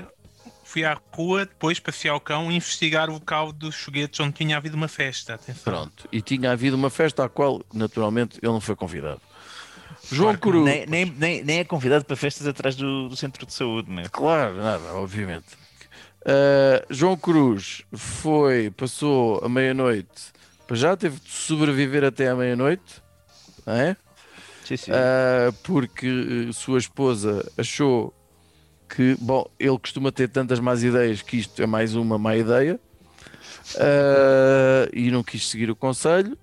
fui 0.70 0.84
à 0.84 0.96
rua, 1.12 1.46
depois 1.46 1.80
passei 1.80 2.10
ao 2.10 2.20
cão 2.20 2.52
investigar 2.52 3.08
o 3.08 3.14
local 3.14 3.52
dos 3.52 3.74
foguetes 3.74 4.20
onde 4.20 4.34
tinha 4.34 4.56
havido 4.56 4.76
uma 4.76 4.86
festa. 4.86 5.34
Atenção. 5.34 5.64
Pronto, 5.64 6.08
e 6.12 6.22
tinha 6.22 6.52
havido 6.52 6.76
uma 6.76 6.90
festa 6.90 7.24
à 7.24 7.28
qual, 7.28 7.60
naturalmente, 7.72 8.38
ele 8.42 8.52
não 8.52 8.60
foi 8.60 8.76
convidado. 8.76 9.20
João 10.10 10.36
claro, 10.36 10.38
Cruz. 10.38 10.64
Nem, 10.64 10.86
nem, 10.86 11.14
nem, 11.16 11.44
nem, 11.44 11.58
é 11.60 11.64
convidado 11.64 12.04
para 12.04 12.16
festas 12.16 12.46
atrás 12.46 12.74
do, 12.74 13.08
do 13.08 13.16
centro 13.16 13.46
de 13.46 13.52
saúde, 13.52 13.90
mesmo. 13.90 14.10
Claro, 14.10 14.56
nada, 14.56 14.94
obviamente. 14.94 15.46
Uh, 16.22 16.84
João 16.90 17.16
Cruz 17.16 17.82
foi, 17.92 18.70
passou 18.70 19.42
a 19.44 19.48
meia-noite, 19.48 20.32
já 20.72 20.96
teve 20.96 21.18
de 21.18 21.30
sobreviver 21.30 22.04
até 22.04 22.28
à 22.28 22.34
meia-noite, 22.34 23.02
não 23.66 23.74
é? 23.74 23.96
Sim, 24.64 24.76
sim. 24.76 24.90
Uh, 24.92 25.52
porque 25.64 26.50
sua 26.52 26.78
esposa 26.78 27.50
achou 27.56 28.14
que, 28.88 29.16
bom, 29.20 29.48
ele 29.58 29.78
costuma 29.78 30.12
ter 30.12 30.28
tantas 30.28 30.60
más 30.60 30.82
ideias 30.82 31.22
que 31.22 31.38
isto 31.38 31.62
é 31.62 31.66
mais 31.66 31.94
uma 31.94 32.18
má 32.18 32.36
ideia 32.36 32.78
uh, 33.76 34.90
e 34.92 35.10
não 35.10 35.22
quis 35.22 35.48
seguir 35.48 35.70
o 35.70 35.76
conselho. 35.76 36.36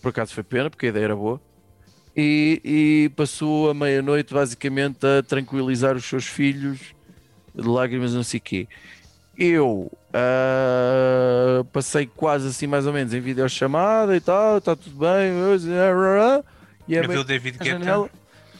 Por 0.00 0.08
acaso 0.08 0.34
foi 0.34 0.42
pena, 0.42 0.68
porque 0.68 0.86
a 0.86 0.88
ideia 0.88 1.04
era 1.04 1.16
boa. 1.16 1.40
E, 2.14 2.60
e 2.62 3.10
passou 3.16 3.70
a 3.70 3.74
meia-noite 3.74 4.34
basicamente 4.34 4.98
a 5.06 5.22
tranquilizar 5.22 5.96
os 5.96 6.04
seus 6.04 6.26
filhos 6.26 6.78
de 7.54 7.66
lágrimas, 7.66 8.14
não 8.14 8.22
sei 8.22 8.38
o 8.38 8.42
quê. 8.42 8.68
Eu 9.38 9.90
uh, 10.12 11.64
passei 11.72 12.06
quase 12.06 12.48
assim, 12.48 12.66
mais 12.66 12.86
ou 12.86 12.92
menos, 12.92 13.14
em 13.14 13.20
videochamada 13.20 14.14
e 14.14 14.20
tal, 14.20 14.58
está 14.58 14.76
tudo 14.76 14.98
bem. 14.98 15.32
E 16.86 16.96
é 16.96 17.06
bem, 17.06 17.16
o 17.16 17.24
David 17.24 17.58
Guetta 17.58 18.10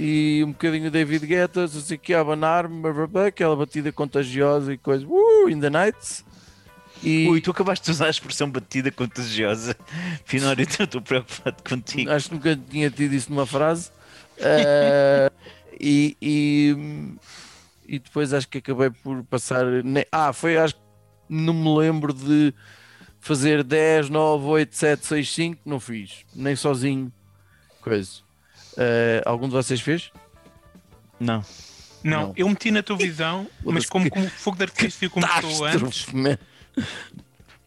e 0.01 0.43
um 0.45 0.53
bocadinho 0.53 0.91
David 0.91 1.27
Guetta, 1.27 1.65
assim 1.65 1.99
que 1.99 2.15
a 2.15 2.21
abanar-me, 2.21 2.83
aquela 3.27 3.55
batida 3.55 3.93
contagiosa 3.93 4.73
e 4.73 4.79
coisa, 4.79 5.07
uh, 5.07 5.49
in 5.49 5.61
the 5.61 5.71
nights. 5.71 6.25
E... 7.03 7.29
Ui, 7.29 7.41
tu 7.41 7.51
acabaste 7.51 7.85
de 7.85 7.91
usar 7.91 8.07
a 8.07 8.11
expressão 8.11 8.51
batida 8.51 8.91
contagiosa. 8.91 9.77
Finalmente 10.25 10.83
estou 10.83 11.01
preocupado 11.01 11.63
contigo. 11.63 12.11
Acho 12.11 12.29
que 12.29 12.35
nunca 12.35 12.57
tinha 12.57 12.91
tido 12.91 13.15
isso 13.15 13.31
numa 13.31 13.47
frase. 13.47 13.91
Uh, 14.39 15.33
e, 15.79 16.17
e, 16.23 16.77
e, 17.87 17.99
depois 17.99 18.33
acho 18.33 18.49
que 18.49 18.59
acabei 18.59 18.91
por 18.91 19.25
passar. 19.25 19.65
Ah, 20.11 20.33
foi, 20.33 20.57
acho 20.57 20.75
que 20.75 20.81
não 21.29 21.53
me 21.53 21.77
lembro 21.77 22.13
de 22.13 22.55
fazer 23.21 23.65
10, 23.65 24.09
9, 24.09 24.45
8, 24.45 24.77
7, 24.77 25.07
6, 25.07 25.35
5. 25.35 25.61
Não 25.65 25.81
fiz, 25.81 26.25
nem 26.35 26.55
sozinho. 26.55 27.13
Coisa. 27.81 28.21
Uh, 28.73 29.23
algum 29.27 29.49
de 29.49 29.55
vocês 29.55 29.81
fez? 29.81 30.13
Não. 31.19 31.45
Não, 32.03 32.29
não. 32.29 32.33
eu 32.37 32.49
meti 32.49 32.71
na 32.71 32.83
televisão, 32.83 33.47
mas 33.65 33.87
como, 33.87 34.11
como 34.11 34.27
o 34.27 34.31
fogo 34.31 34.57
de 34.57 34.65
artifício 34.65 35.11
começou 35.11 35.65
antes. 35.65 36.07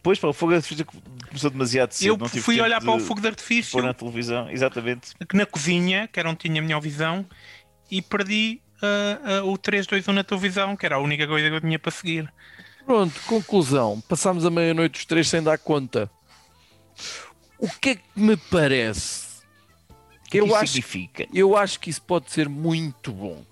Pois, 0.02 0.18
pá, 0.18 0.28
o 0.28 0.32
fogo 0.32 0.52
de 0.52 0.56
artifício 0.56 0.86
começou 1.26 1.50
demasiado 1.50 1.92
cedo. 1.92 2.08
Eu 2.08 2.16
não 2.16 2.28
fui 2.28 2.60
olhar 2.60 2.80
para 2.80 2.92
o 2.92 3.00
fogo 3.00 3.20
de 3.20 3.26
artifício. 3.26 3.72
Pôr 3.72 3.82
na 3.82 3.92
televisão, 3.92 4.48
exatamente. 4.50 5.10
Na 5.34 5.44
cozinha, 5.44 6.08
que 6.08 6.20
era 6.20 6.30
onde 6.30 6.38
tinha 6.38 6.60
a 6.60 6.62
melhor 6.62 6.80
visão, 6.80 7.26
e 7.90 8.00
perdi 8.00 8.60
uh, 8.82 9.44
uh, 9.44 9.52
o 9.52 9.58
3, 9.58 9.86
2, 9.86 10.06
1 10.06 10.12
na 10.12 10.22
televisão, 10.22 10.76
que 10.76 10.86
era 10.86 10.96
a 10.96 10.98
única 11.00 11.26
coisa 11.26 11.48
que 11.48 11.56
eu 11.56 11.60
tinha 11.60 11.78
para 11.78 11.90
seguir. 11.90 12.32
Pronto, 12.84 13.20
conclusão. 13.26 14.00
Passámos 14.08 14.46
a 14.46 14.50
meia-noite 14.50 15.00
os 15.00 15.04
três 15.04 15.28
sem 15.28 15.42
dar 15.42 15.58
conta. 15.58 16.08
O 17.58 17.68
que 17.68 17.90
é 17.90 17.94
que 17.96 18.02
me 18.14 18.36
parece? 18.36 19.26
que 20.28 20.40
eu 20.40 20.54
acho, 20.54 20.72
significa? 20.72 21.26
Eu 21.32 21.56
acho 21.56 21.80
que 21.80 21.90
isso 21.90 22.02
pode 22.02 22.30
ser 22.30 22.48
muito 22.48 23.12
bom. 23.12 23.44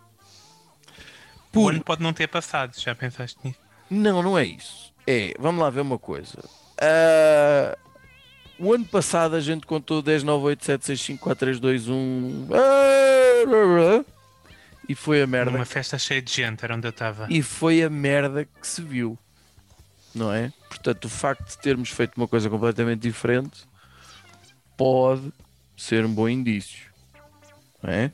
Por... 1.53 1.67
O 1.67 1.69
ano 1.69 1.83
pode 1.83 2.03
não 2.03 2.13
ter 2.13 2.29
passado, 2.29 2.79
já 2.79 2.95
pensaste 2.95 3.39
nisso? 3.45 3.59
Não, 3.91 4.23
não 4.23 4.39
é 4.39 4.45
isso. 4.45 4.93
É, 5.07 5.35
vamos 5.39 5.61
lá 5.61 5.71
ver 5.71 5.81
uma 5.81 5.99
coisa. 5.99 6.39
Uh, 6.81 7.77
o 8.59 8.73
ano 8.73 8.85
passado 8.85 9.37
a 9.37 9.41
gente 9.41 9.67
contou 9.67 10.01
10, 10.01 10.23
9, 10.23 10.45
8, 10.45 10.65
7, 10.65 10.87
6, 10.87 11.01
5, 11.01 11.23
4, 11.23 11.39
3, 11.39 11.61
2, 11.61 11.89
1. 11.89 12.49
E 14.89 14.95
foi 14.95 15.23
a 15.23 15.27
merda. 15.27 15.51
Uma 15.51 15.65
festa 15.65 15.99
cheia 15.99 16.23
de 16.23 16.33
gente, 16.33 16.65
era 16.65 16.75
onde 16.75 16.87
eu 16.87 16.91
estava. 16.91 17.27
E 17.31 17.43
foi 17.43 17.83
a 17.83 17.91
merda 17.91 18.45
que 18.45 18.67
se 18.67 18.83
viu. 18.83 19.19
Não 20.15 20.33
é? 20.33 20.53
Portanto, 20.69 21.07
o 21.07 21.09
facto 21.09 21.49
de 21.49 21.59
termos 21.59 21.91
feito 21.91 22.17
uma 22.17 22.29
coisa 22.29 22.49
completamente 22.49 23.01
diferente 23.01 23.65
pode 24.77 25.33
ser 25.77 26.05
um 26.05 26.13
bom 26.13 26.29
indício. 26.29 26.91
Não 27.83 27.91
é? 27.91 28.13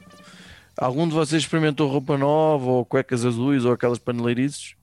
Algum 0.77 1.07
de 1.07 1.15
vocês 1.15 1.43
experimentou 1.43 1.91
roupa 1.91 2.17
nova 2.17 2.71
ou 2.71 2.85
cuecas 2.85 3.25
azuis 3.25 3.65
ou 3.65 3.73
aquelas 3.73 3.99
paneleirices? 3.99 4.75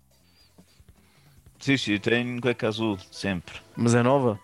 Sim, 1.60 1.78
sim, 1.78 1.98
tenho 1.98 2.39
cueca 2.41 2.67
azul, 2.67 2.98
sempre. 3.12 3.56
Mas 3.76 3.96
é 3.96 4.04
nova? 4.04 4.39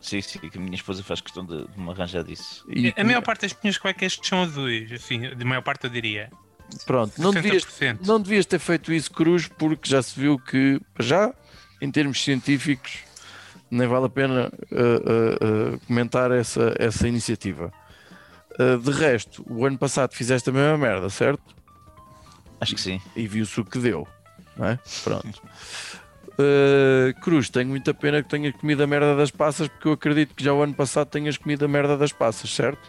Sim, 0.00 0.20
sim, 0.22 0.38
que 0.38 0.56
a 0.56 0.60
minha 0.60 0.74
esposa 0.74 1.02
faz 1.02 1.20
questão 1.20 1.44
de, 1.44 1.66
de 1.66 1.80
me 1.80 1.90
arranjar 1.90 2.24
disso. 2.24 2.64
E, 2.68 2.92
a 2.96 3.04
maior 3.04 3.22
parte 3.22 3.42
das 3.42 3.56
minhas 3.62 3.76
cuecas 3.76 4.18
são 4.22 4.42
azuis, 4.42 4.90
assim, 4.92 5.20
de 5.34 5.44
maior 5.44 5.62
parte 5.62 5.84
eu 5.84 5.90
diria. 5.90 6.30
Pronto, 6.86 7.20
não 7.20 7.32
devias, 7.32 7.66
não 8.00 8.20
devias 8.20 8.46
ter 8.46 8.58
feito 8.58 8.92
isso, 8.92 9.10
Cruz, 9.10 9.48
porque 9.48 9.90
já 9.90 10.00
se 10.02 10.18
viu 10.18 10.38
que, 10.38 10.80
já, 10.98 11.34
em 11.80 11.90
termos 11.90 12.22
científicos, 12.22 12.98
nem 13.70 13.86
vale 13.88 14.06
a 14.06 14.08
pena 14.08 14.52
uh, 14.70 15.74
uh, 15.74 15.80
comentar 15.86 16.30
essa, 16.30 16.74
essa 16.78 17.08
iniciativa. 17.08 17.72
de 18.82 18.90
resto, 18.90 19.44
o 19.48 19.66
ano 19.66 19.76
passado 19.76 20.14
fizeste 20.14 20.48
a 20.48 20.52
mesma 20.52 20.78
merda, 20.78 21.10
certo? 21.10 21.42
Acho 22.60 22.74
que 22.74 22.80
sim. 22.80 23.00
E 23.16 23.26
viu-se 23.26 23.60
o 23.60 23.64
que 23.64 23.78
deu, 23.78 24.06
não 24.56 24.66
é? 24.66 24.78
Pronto. 25.02 25.42
Cruz, 27.20 27.48
tenho 27.48 27.68
muita 27.68 27.92
pena 27.92 28.22
que 28.22 28.28
tenhas 28.28 28.54
comido 28.54 28.82
a 28.82 28.86
merda 28.86 29.16
das 29.16 29.30
passas, 29.30 29.68
porque 29.68 29.88
eu 29.88 29.92
acredito 29.92 30.34
que 30.34 30.44
já 30.44 30.52
o 30.52 30.62
ano 30.62 30.74
passado 30.74 31.08
tenhas 31.08 31.36
comido 31.36 31.64
a 31.64 31.68
merda 31.68 31.96
das 31.96 32.12
passas, 32.12 32.50
certo? 32.50 32.80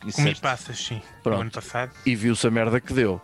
Comi 0.00 0.12
certo. 0.12 0.40
passas, 0.40 0.78
sim. 0.78 1.02
Pronto. 1.22 1.42
ano 1.42 1.50
passado. 1.50 1.92
E 2.06 2.16
viu-se 2.16 2.46
a 2.46 2.50
merda 2.50 2.80
que 2.80 2.92
deu. 2.92 3.20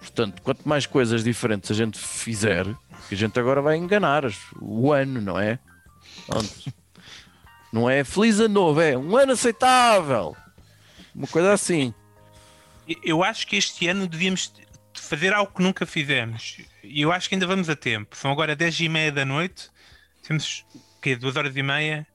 Portanto, 0.00 0.42
quanto 0.42 0.68
mais 0.68 0.86
coisas 0.86 1.22
diferentes 1.22 1.70
a 1.70 1.74
gente 1.74 1.98
fizer, 1.98 2.66
a 2.66 3.14
gente 3.14 3.38
agora 3.38 3.60
vai 3.60 3.76
enganar 3.76 4.24
o 4.60 4.92
ano, 4.92 5.20
não 5.20 5.38
é? 5.38 5.58
Pronto. 6.26 6.48
Não 7.70 7.88
é 7.88 8.02
feliz 8.02 8.40
ano 8.40 8.54
novo, 8.54 8.80
é 8.80 8.96
um 8.96 9.14
ano 9.14 9.32
aceitável. 9.32 10.34
Uma 11.14 11.26
coisa 11.26 11.52
assim. 11.52 11.92
Eu 13.04 13.22
acho 13.22 13.46
que 13.46 13.56
este 13.56 13.86
ano 13.88 14.06
devíamos 14.06 14.50
fazer 14.94 15.34
algo 15.34 15.52
que 15.52 15.62
nunca 15.62 15.84
fizemos. 15.84 16.62
E 16.88 17.02
eu 17.02 17.12
acho 17.12 17.28
que 17.28 17.34
ainda 17.34 17.46
vamos 17.46 17.68
a 17.68 17.76
tempo. 17.76 18.16
São 18.16 18.30
agora 18.30 18.56
10 18.56 18.80
e 18.80 18.88
meia 18.88 19.12
da 19.12 19.24
noite. 19.24 19.68
Temos 20.26 20.64
o 20.74 21.00
quê? 21.00 21.16
Duas 21.16 21.36
horas 21.36 21.54
e 21.56 21.62
meia? 21.62 22.06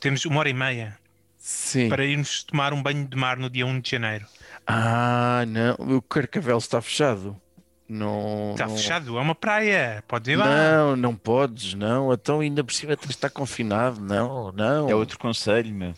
Temos 0.00 0.24
uma 0.24 0.38
hora 0.40 0.48
e 0.48 0.54
meia. 0.54 0.98
Sim. 1.38 1.88
Para 1.88 2.04
irmos 2.04 2.42
tomar 2.44 2.72
um 2.72 2.82
banho 2.82 3.06
de 3.06 3.16
mar 3.16 3.36
no 3.36 3.50
dia 3.50 3.66
1 3.66 3.80
de 3.80 3.90
janeiro. 3.90 4.26
Ah, 4.66 5.44
não. 5.46 5.96
O 5.96 6.02
Carcavel 6.02 6.56
está 6.58 6.80
fechado. 6.80 7.40
Não, 7.86 8.52
Está 8.52 8.66
não- 8.66 8.76
fechado, 8.76 9.18
é 9.18 9.20
uma 9.20 9.34
praia. 9.34 10.02
Pode 10.08 10.30
ir 10.30 10.36
lá. 10.36 10.46
Não, 10.46 10.96
não 10.96 11.14
podes, 11.14 11.74
não. 11.74 12.12
Então 12.14 12.40
ainda 12.40 12.64
por 12.64 12.72
cima 12.72 12.96
estar 13.08 13.28
confinado. 13.28 14.00
Não, 14.00 14.50
não. 14.52 14.88
É 14.88 14.94
outro 14.94 15.18
conselho, 15.18 15.72
meu. 15.74 15.92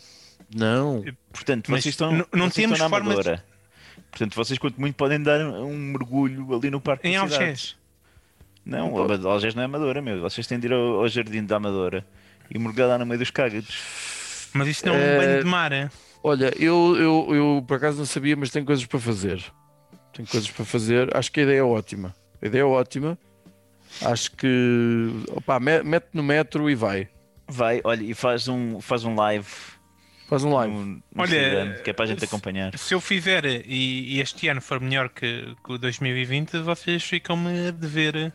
Não. 0.53 1.03
Portanto, 1.31 1.71
Mas 1.71 1.83
vocês 1.83 1.93
estão, 1.93 2.11
não- 2.11 2.27
não 2.33 2.45
vocês 2.49 2.55
temos 2.55 2.73
estão 2.77 2.89
na 2.89 2.89
forma 2.89 3.15
de-. 3.23 3.41
Portanto, 4.11 4.35
vocês 4.35 4.59
quanto 4.59 4.79
muito 4.81 4.95
podem 4.95 5.21
dar 5.21 5.39
um 5.39 5.75
mergulho 5.77 6.53
ali 6.53 6.69
no 6.69 6.81
parque 6.81 7.07
Em 7.07 7.13
da 7.13 7.21
Algés. 8.71 8.91
Não, 8.91 8.97
Ama- 8.97 9.29
Algés 9.29 9.55
não 9.55 9.61
é 9.61 9.65
Amadora, 9.65 10.01
meu. 10.01 10.21
Vocês 10.21 10.45
têm 10.47 10.59
de 10.59 10.67
ir 10.67 10.73
ao, 10.73 10.79
ao 11.01 11.07
jardim 11.07 11.43
da 11.43 11.57
Amadora 11.57 12.05
e 12.49 12.57
mergulhar 12.59 12.89
lá 12.89 12.97
no 12.97 13.05
meio 13.05 13.19
dos 13.19 13.29
cágados. 13.31 14.47
Mas 14.53 14.67
isso 14.67 14.85
não 14.85 14.93
é 14.93 14.97
um 14.97 15.01
Eh, 15.01 15.17
banho 15.17 15.43
de 15.43 15.49
mar. 15.49 15.71
é? 15.71 15.89
Olha, 16.23 16.51
eu, 16.57 16.95
eu, 16.97 17.35
eu 17.35 17.65
por 17.67 17.77
acaso 17.77 17.97
não 17.99 18.05
sabia, 18.05 18.35
mas 18.35 18.49
tenho 18.49 18.65
coisas 18.65 18.85
para 18.85 18.99
fazer. 18.99 19.43
Tenho 20.13 20.27
coisas 20.27 20.49
para 20.49 20.65
fazer. 20.65 21.15
Acho 21.15 21.31
que 21.31 21.39
a 21.39 21.43
ideia 21.43 21.59
é 21.59 21.63
ótima. 21.63 22.13
A 22.41 22.45
ideia 22.47 22.61
é 22.61 22.65
ótima. 22.65 23.17
Acho 24.01 24.31
que. 24.31 24.47
Me- 25.61 25.83
mete 25.83 26.07
no 26.13 26.23
metro 26.23 26.69
e 26.69 26.75
vai. 26.75 27.07
Vai, 27.47 27.79
olha, 27.83 28.03
e 28.03 28.13
faz 28.13 28.47
um, 28.49 28.81
faz 28.81 29.05
um 29.05 29.15
live 29.15 29.47
Faz 30.27 30.43
um 30.43 30.53
live. 30.53 30.73
no, 30.75 30.85
no 30.85 31.01
Olha, 31.17 31.25
Instagram, 31.37 31.73
que 31.81 31.89
é 31.89 31.93
para 31.93 32.03
a 32.03 32.07
gente 32.09 32.19
se- 32.19 32.25
acompanhar. 32.25 32.77
Se 32.77 32.93
eu 32.93 32.99
fizer 32.99 33.45
e, 33.45 34.15
e 34.15 34.19
este 34.19 34.49
ano 34.49 34.59
for 34.59 34.81
melhor 34.81 35.07
que, 35.07 35.55
que 35.63 35.71
o 35.71 35.77
2020, 35.77 36.57
vocês 36.59 37.01
ficam-me 37.03 37.67
a 37.69 37.71
dever. 37.71 38.33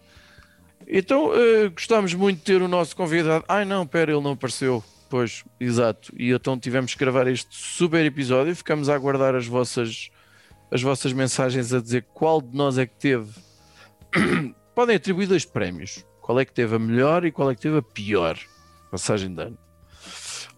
Então, 0.88 1.32
eh, 1.34 1.68
gostámos 1.68 2.14
muito 2.14 2.38
de 2.38 2.44
ter 2.44 2.62
o 2.62 2.68
nosso 2.68 2.96
convidado. 2.96 3.44
Ai 3.48 3.64
não, 3.64 3.86
pera, 3.86 4.12
ele 4.12 4.20
não 4.20 4.32
apareceu. 4.32 4.82
Pois, 5.08 5.44
exato. 5.60 6.12
E 6.16 6.30
então 6.30 6.58
tivemos 6.58 6.94
que 6.94 7.00
gravar 7.00 7.26
este 7.26 7.54
super 7.54 8.04
episódio. 8.04 8.54
Ficamos 8.56 8.88
a 8.88 8.94
aguardar 8.94 9.34
as 9.34 9.46
vossas, 9.46 10.10
as 10.70 10.82
vossas 10.82 11.12
mensagens 11.12 11.72
a 11.72 11.80
dizer 11.80 12.06
qual 12.14 12.40
de 12.40 12.56
nós 12.56 12.78
é 12.78 12.86
que 12.86 12.96
teve. 12.96 13.30
Podem 14.74 14.96
atribuir 14.96 15.26
dois 15.26 15.44
prémios. 15.44 16.04
Qual 16.20 16.38
é 16.38 16.44
que 16.44 16.52
teve 16.52 16.76
a 16.76 16.78
melhor 16.78 17.24
e 17.24 17.32
qual 17.32 17.50
é 17.50 17.54
que 17.54 17.60
teve 17.60 17.78
a 17.78 17.82
pior 17.82 18.38
passagem 18.92 19.34
de 19.34 19.42
ano. 19.42 19.58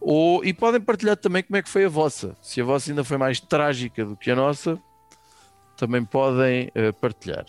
Ou, 0.00 0.44
e 0.44 0.52
podem 0.52 0.80
partilhar 0.80 1.16
também 1.16 1.44
como 1.44 1.56
é 1.56 1.62
que 1.62 1.68
foi 1.68 1.84
a 1.84 1.88
vossa. 1.88 2.36
Se 2.42 2.60
a 2.60 2.64
vossa 2.64 2.90
ainda 2.90 3.04
foi 3.04 3.16
mais 3.16 3.38
trágica 3.38 4.04
do 4.04 4.16
que 4.16 4.30
a 4.30 4.36
nossa, 4.36 4.78
também 5.76 6.04
podem 6.04 6.68
eh, 6.74 6.90
partilhar. 6.92 7.46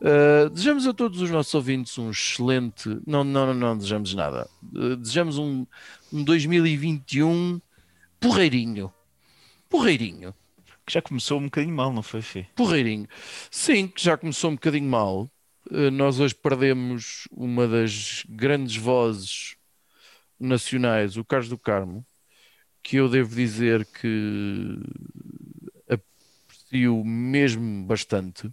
Uh, 0.00 0.50
desejamos 0.50 0.86
a 0.86 0.92
todos 0.92 1.20
os 1.20 1.30
nossos 1.30 1.54
ouvintes 1.54 1.96
um 1.98 2.10
excelente. 2.10 2.88
Não, 3.06 3.24
não, 3.24 3.46
não, 3.46 3.54
não 3.54 3.76
desejamos 3.76 4.14
nada. 4.14 4.48
Uh, 4.62 4.96
desejamos 4.96 5.38
um, 5.38 5.66
um 6.12 6.22
2021 6.22 7.60
porreirinho. 8.20 8.92
Porreirinho. 9.68 10.34
Que 10.84 10.92
já 10.92 11.02
começou 11.02 11.40
um 11.40 11.44
bocadinho 11.44 11.74
mal, 11.74 11.92
não 11.92 12.02
foi, 12.02 12.22
Fê? 12.22 12.46
Porreirinho. 12.54 13.08
Sim, 13.50 13.88
que 13.88 14.02
já 14.02 14.16
começou 14.16 14.50
um 14.50 14.54
bocadinho 14.54 14.88
mal. 14.88 15.30
Uh, 15.70 15.90
nós 15.90 16.20
hoje 16.20 16.34
perdemos 16.34 17.26
uma 17.32 17.66
das 17.66 18.24
grandes 18.28 18.76
vozes 18.76 19.56
nacionais, 20.38 21.16
o 21.16 21.24
Carlos 21.24 21.48
do 21.48 21.58
Carmo, 21.58 22.04
que 22.82 22.96
eu 22.96 23.08
devo 23.08 23.34
dizer 23.34 23.84
que 23.86 24.78
aprecio 25.88 27.02
mesmo 27.04 27.84
bastante. 27.84 28.52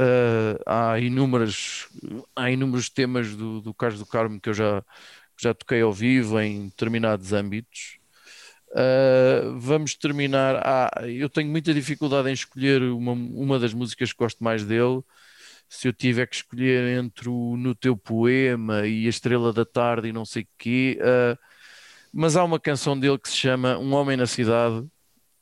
Uh, 0.00 0.58
há 0.64 0.98
inúmeras 0.98 1.86
há 2.34 2.50
inúmeros 2.50 2.88
temas 2.88 3.36
do, 3.36 3.60
do 3.60 3.74
Carlos 3.74 3.98
do 3.98 4.06
Carmo 4.06 4.40
que 4.40 4.48
eu 4.48 4.54
já, 4.54 4.82
já 5.38 5.52
toquei 5.52 5.82
ao 5.82 5.92
vivo 5.92 6.40
em 6.40 6.68
determinados 6.68 7.34
âmbitos. 7.34 7.98
Uh, 8.70 9.58
vamos 9.58 9.94
terminar. 9.94 10.56
Ah, 10.64 10.90
eu 11.06 11.28
tenho 11.28 11.50
muita 11.50 11.74
dificuldade 11.74 12.30
em 12.30 12.32
escolher 12.32 12.82
uma, 12.82 13.12
uma 13.12 13.58
das 13.58 13.74
músicas 13.74 14.12
que 14.12 14.18
gosto 14.18 14.42
mais 14.42 14.64
dele. 14.64 15.02
Se 15.68 15.88
eu 15.88 15.92
tiver 15.92 16.26
que 16.26 16.36
escolher 16.36 16.98
entre 16.98 17.28
o 17.28 17.56
No 17.56 17.74
Teu 17.74 17.96
Poema 17.96 18.86
e 18.86 19.06
A 19.06 19.10
Estrela 19.10 19.52
da 19.52 19.64
Tarde 19.66 20.08
e 20.08 20.12
não 20.12 20.24
sei 20.24 20.44
o 20.44 20.48
quê, 20.58 20.98
uh, 21.02 21.38
mas 22.12 22.36
há 22.36 22.44
uma 22.44 22.60
canção 22.60 22.98
dele 22.98 23.18
que 23.18 23.28
se 23.28 23.36
chama 23.36 23.78
Um 23.78 23.92
Homem 23.94 24.16
na 24.16 24.26
Cidade, 24.26 24.86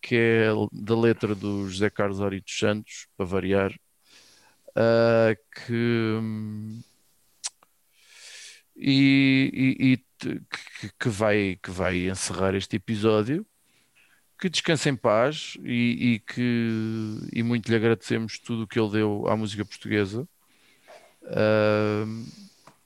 que 0.02 0.16
é 0.16 0.48
da 0.72 0.98
letra 0.98 1.34
do 1.34 1.68
José 1.68 1.90
Carlos 1.90 2.20
Ari 2.20 2.40
dos 2.40 2.58
Santos, 2.58 3.08
para 3.16 3.26
variar. 3.26 3.72
Uh, 4.78 5.34
que, 5.66 6.20
e, 8.76 9.50
e- 9.52 9.92
e 9.92 9.96
que, 10.18 10.90
que 11.00 11.08
vai, 11.08 11.58
que 11.60 11.70
vai 11.70 12.08
encerrar 12.08 12.54
este 12.54 12.76
episódio. 12.76 13.44
Que 14.40 14.48
descanse 14.48 14.88
em 14.88 14.94
paz 14.94 15.56
e, 15.64 16.14
e 16.14 16.18
que 16.20 17.18
e 17.32 17.42
muito 17.42 17.68
lhe 17.68 17.74
agradecemos 17.74 18.38
tudo 18.38 18.62
o 18.62 18.66
que 18.68 18.78
ele 18.78 18.90
deu 18.92 19.26
à 19.26 19.36
música 19.36 19.64
portuguesa. 19.64 20.28
Uh, 21.24 22.24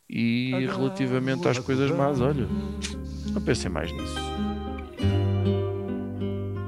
e 0.08 0.50
relativamente 0.66 1.46
às 1.46 1.58
coisas 1.58 1.90
más, 1.90 2.20
olha, 2.22 2.48
não 3.34 3.42
pensem 3.42 3.70
mais 3.70 3.92
nisso. 3.92 4.16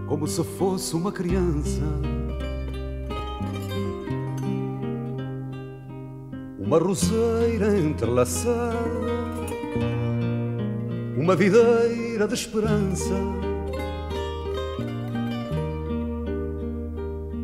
como 0.07 0.29
se 0.29 0.45
fosse 0.45 0.95
uma 0.95 1.11
criança. 1.11 1.81
Uma 6.75 6.83
roseira 6.83 7.79
entrelaçada, 7.79 8.75
uma 11.17 11.37
videira 11.37 12.27
de 12.27 12.35
esperança. 12.35 13.15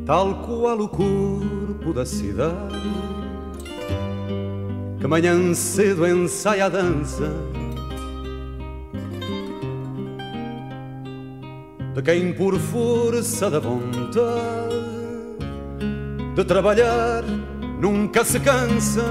Tal 0.04 0.34
qual 0.42 0.80
o 0.80 0.88
corpo 0.88 1.92
da 1.94 2.04
cidade, 2.04 2.90
que 4.98 5.06
manhã 5.06 5.54
cedo 5.54 6.04
ensaia 6.04 6.66
a 6.66 6.68
dança. 6.68 7.32
de 11.94 12.02
quem 12.02 12.32
por 12.32 12.58
força 12.58 13.48
da 13.50 13.60
vontade 13.60 14.70
de 16.34 16.44
trabalhar 16.44 17.24
nunca 17.80 18.24
se 18.24 18.38
cansa. 18.40 19.04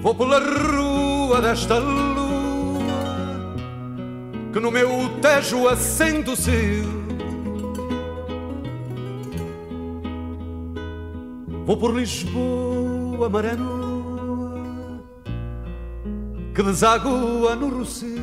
Vou 0.00 0.14
pela 0.14 0.38
rua 0.38 1.40
desta 1.42 1.78
lua 1.78 2.38
que 4.52 4.60
no 4.60 4.70
meu 4.70 4.88
tejo 5.20 5.68
acende 5.68 6.30
o 6.30 6.36
seu. 6.36 6.98
Vou 11.66 11.76
por 11.76 11.94
Lisboa, 11.94 13.28
maré 13.28 13.54
nua 13.54 13.88
que 16.58 16.62
desagua 16.64 17.54
no 17.54 17.68
Rocio. 17.68 18.18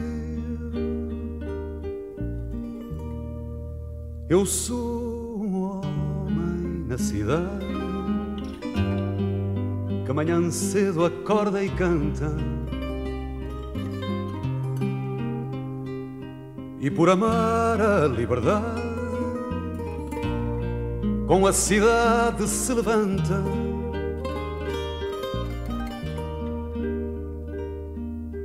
Eu 4.28 4.46
sou 4.46 4.95
na 6.96 6.98
cidade 6.98 7.66
que 10.06 10.12
amanhã 10.12 10.50
cedo 10.50 11.04
acorda 11.04 11.62
e 11.62 11.70
canta. 11.70 12.32
E 16.80 16.90
por 16.90 17.10
amar 17.10 17.82
a 17.82 18.08
liberdade, 18.08 18.82
com 21.28 21.46
a 21.46 21.52
cidade 21.52 22.48
se 22.48 22.74
levanta. 22.74 23.44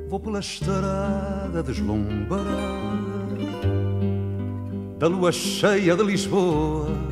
Vou 0.09 0.19
pela 0.19 0.41
estrada 0.41 1.63
deslumbrada 1.63 2.51
da 4.99 5.07
lua 5.07 5.31
cheia 5.31 5.95
de 5.95 6.03
Lisboa. 6.03 7.10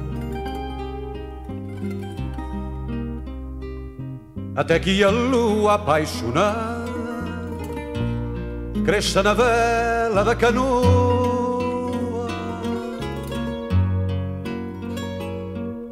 Até 4.58 4.80
que 4.80 5.04
a 5.04 5.08
lua 5.08 5.74
apaixonada 5.74 6.82
cresça 8.84 9.22
na 9.22 9.32
vela 9.32 10.24
da 10.24 10.34
canoa. 10.34 12.26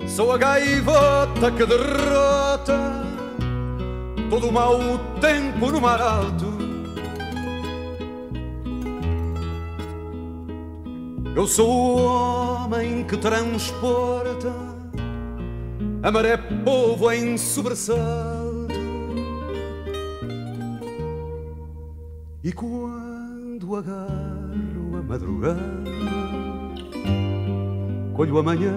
Sou 0.09 0.33
a 0.33 0.37
gaivota 0.37 1.52
que 1.57 1.64
derrota 1.64 3.05
todo 4.29 4.48
o 4.48 4.52
mau 4.52 4.81
tempo 5.20 5.70
no 5.70 5.81
mar 5.81 6.02
alto. 6.02 6.52
Eu 11.37 11.46
sou 11.46 11.68
o 11.68 12.64
homem 12.64 13.05
que 13.05 13.16
transporta 13.16 14.52
a 16.02 16.11
maré 16.11 16.37
povo 16.37 17.12
em 17.12 17.38
sobressalto. 17.38 18.45
E 22.46 22.52
quando 22.52 23.74
agarro 23.74 24.96
a 24.96 25.02
madrugada, 25.02 25.61
colho 28.14 28.38
amanhã 28.38 28.72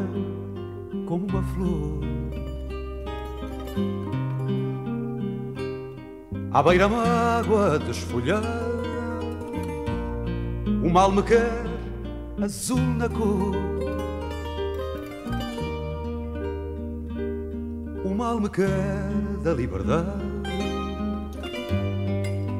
como 1.05 1.27
uma 1.27 1.43
flor. 1.43 1.99
À 6.51 6.63
beira-mágoa 6.63 7.77
desfolhada, 7.77 8.47
o 10.84 10.89
mal 10.89 11.12
me 11.12 11.21
quer 11.21 11.63
azul 12.41 12.79
na 12.79 13.08
cor. 13.08 13.55
O 18.03 18.15
mal 18.15 18.39
me 18.39 18.49
quer 18.49 19.12
da 19.43 19.53
liberdade, 19.53 20.23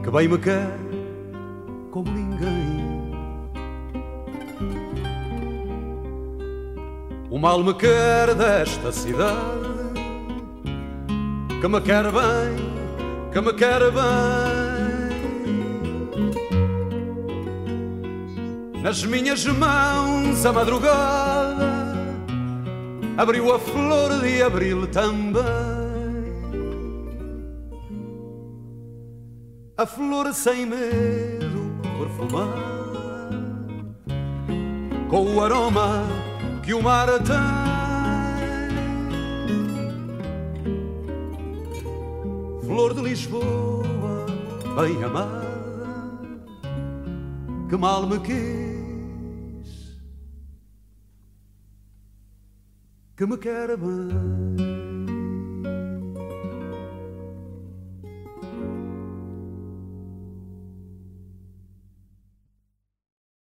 que 0.04 0.12
bem 0.12 0.28
me 0.28 0.38
quer 0.38 0.89
O 7.40 7.42
mal 7.42 7.64
me 7.64 7.74
quer 7.74 8.36
desta 8.36 8.92
cidade, 8.92 9.94
que 11.62 11.68
me 11.70 11.80
quer 11.80 12.04
bem, 12.12 13.32
que 13.32 13.40
me 13.40 13.54
quer 13.54 13.80
bem. 13.92 15.14
Nas 18.84 19.06
minhas 19.06 19.46
mãos 19.46 20.46
a 20.46 20.52
madrugada 20.52 21.96
abriu 23.18 23.56
a 23.56 23.60
flor 23.60 24.20
de 24.20 24.44
abril 24.44 24.86
também. 24.88 25.42
A 29.78 29.86
flor 29.86 30.34
sem 30.34 30.66
medo 30.66 31.72
perfumada, 31.98 33.00
com 35.10 35.36
o 35.36 35.42
aroma 35.42 36.29
que 36.70 36.74
o 36.76 36.84
mar 36.84 37.08
tem. 37.24 37.36
Flor 42.64 42.94
de 42.94 43.02
Lisboa, 43.02 44.28
bem 44.80 45.04
amada, 45.04 45.48
que 47.68 47.76
mal 47.76 48.06
me 48.06 48.20
quis, 48.20 49.98
que 53.18 53.26
me 53.26 53.36
quer 53.36 53.76
bem. 53.76 54.89